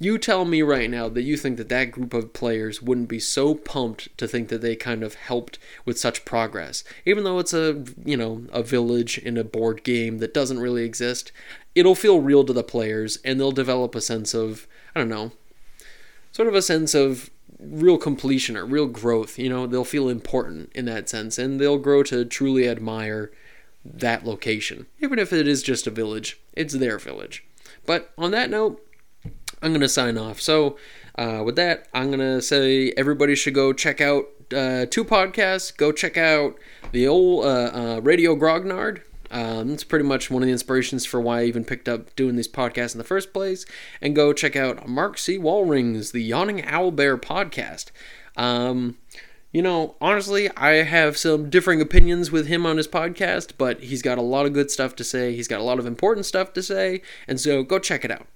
you 0.00 0.16
tell 0.16 0.46
me 0.46 0.62
right 0.62 0.88
now 0.88 1.08
that 1.10 1.22
you 1.22 1.36
think 1.36 1.58
that 1.58 1.68
that 1.68 1.90
group 1.90 2.14
of 2.14 2.32
players 2.32 2.80
wouldn't 2.80 3.08
be 3.08 3.20
so 3.20 3.54
pumped 3.54 4.16
to 4.16 4.26
think 4.26 4.48
that 4.48 4.62
they 4.62 4.74
kind 4.74 5.02
of 5.02 5.14
helped 5.14 5.58
with 5.84 5.98
such 5.98 6.24
progress. 6.24 6.82
Even 7.04 7.24
though 7.24 7.38
it's 7.38 7.52
a, 7.52 7.84
you 8.04 8.16
know, 8.16 8.44
a 8.50 8.62
village 8.62 9.18
in 9.18 9.36
a 9.36 9.44
board 9.44 9.84
game 9.84 10.18
that 10.18 10.32
doesn't 10.32 10.58
really 10.58 10.84
exist, 10.84 11.32
it'll 11.74 11.94
feel 11.94 12.20
real 12.20 12.44
to 12.44 12.52
the 12.52 12.64
players 12.64 13.18
and 13.24 13.38
they'll 13.38 13.52
develop 13.52 13.94
a 13.94 14.00
sense 14.00 14.32
of, 14.32 14.66
I 14.94 15.00
don't 15.00 15.10
know, 15.10 15.32
sort 16.32 16.48
of 16.48 16.54
a 16.54 16.62
sense 16.62 16.94
of 16.94 17.28
real 17.58 17.98
completion 17.98 18.56
or 18.56 18.64
real 18.64 18.86
growth. 18.86 19.38
You 19.38 19.50
know, 19.50 19.66
they'll 19.66 19.84
feel 19.84 20.08
important 20.08 20.72
in 20.74 20.86
that 20.86 21.10
sense 21.10 21.38
and 21.38 21.60
they'll 21.60 21.78
grow 21.78 22.02
to 22.04 22.24
truly 22.24 22.66
admire 22.66 23.30
that 23.84 24.24
location. 24.24 24.86
Even 25.00 25.18
if 25.18 25.32
it 25.32 25.46
is 25.46 25.62
just 25.62 25.86
a 25.86 25.90
village, 25.90 26.40
it's 26.54 26.74
their 26.74 26.98
village. 26.98 27.44
But 27.84 28.12
on 28.16 28.30
that 28.30 28.48
note, 28.48 28.82
I'm 29.62 29.70
going 29.70 29.80
to 29.80 29.88
sign 29.88 30.16
off. 30.16 30.40
So, 30.40 30.76
uh, 31.16 31.42
with 31.44 31.56
that, 31.56 31.86
I'm 31.92 32.06
going 32.08 32.20
to 32.20 32.40
say 32.40 32.92
everybody 32.96 33.34
should 33.34 33.54
go 33.54 33.72
check 33.72 34.00
out 34.00 34.26
uh, 34.54 34.86
two 34.86 35.04
podcasts. 35.04 35.76
Go 35.76 35.92
check 35.92 36.16
out 36.16 36.56
the 36.92 37.06
old 37.06 37.44
uh, 37.44 37.70
uh, 37.72 38.00
Radio 38.02 38.34
Grognard. 38.36 39.02
Um, 39.30 39.70
it's 39.70 39.84
pretty 39.84 40.04
much 40.04 40.30
one 40.30 40.42
of 40.42 40.46
the 40.46 40.52
inspirations 40.52 41.06
for 41.06 41.20
why 41.20 41.40
I 41.40 41.44
even 41.44 41.64
picked 41.64 41.88
up 41.88 42.14
doing 42.16 42.36
these 42.36 42.48
podcasts 42.48 42.94
in 42.94 42.98
the 42.98 43.04
first 43.04 43.32
place. 43.32 43.64
And 44.00 44.16
go 44.16 44.32
check 44.32 44.56
out 44.56 44.88
Mark 44.88 45.18
C. 45.18 45.38
Walring's 45.38 46.12
The 46.12 46.22
Yawning 46.22 46.64
Owl 46.64 46.90
Bear 46.90 47.16
podcast. 47.16 47.90
Um, 48.36 48.98
you 49.52 49.62
know, 49.62 49.96
honestly, 50.00 50.48
I 50.56 50.82
have 50.84 51.16
some 51.16 51.50
differing 51.50 51.80
opinions 51.80 52.30
with 52.30 52.46
him 52.46 52.64
on 52.64 52.76
his 52.76 52.88
podcast, 52.88 53.52
but 53.58 53.80
he's 53.80 54.02
got 54.02 54.18
a 54.18 54.22
lot 54.22 54.46
of 54.46 54.52
good 54.52 54.70
stuff 54.70 54.94
to 54.96 55.04
say. 55.04 55.34
He's 55.34 55.48
got 55.48 55.60
a 55.60 55.64
lot 55.64 55.78
of 55.78 55.86
important 55.86 56.26
stuff 56.26 56.52
to 56.52 56.62
say, 56.62 57.02
and 57.26 57.40
so 57.40 57.62
go 57.64 57.78
check 57.78 58.04
it 58.04 58.10
out. 58.10 58.26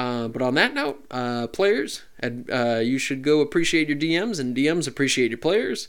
Uh, 0.00 0.28
but 0.28 0.40
on 0.40 0.54
that 0.54 0.72
note, 0.72 1.04
uh, 1.10 1.46
players, 1.48 2.04
uh, 2.22 2.78
you 2.78 2.96
should 2.96 3.20
go 3.20 3.40
appreciate 3.40 3.86
your 3.86 3.98
DMs, 3.98 4.40
and 4.40 4.56
DMs 4.56 4.88
appreciate 4.88 5.30
your 5.30 5.36
players. 5.36 5.88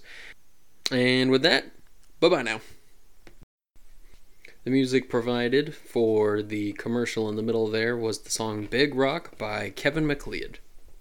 And 0.92 1.32
with 1.32 1.44
that, 1.44 1.72
bye 2.20 2.28
bye 2.28 2.42
now. 2.42 2.60
The 4.66 4.70
music 4.70 5.10
provided 5.10 5.74
for 5.74 6.42
the 6.42 6.74
commercial 6.74 7.30
in 7.30 7.38
the 7.38 7.42
middle 7.42 7.70
there 7.70 7.96
was 7.96 8.20
the 8.20 8.30
song 8.30 8.66
Big 8.66 8.96
Rock 8.96 9.38
by 9.38 9.70
Kevin 9.70 10.06
MacLeod. 10.06 10.60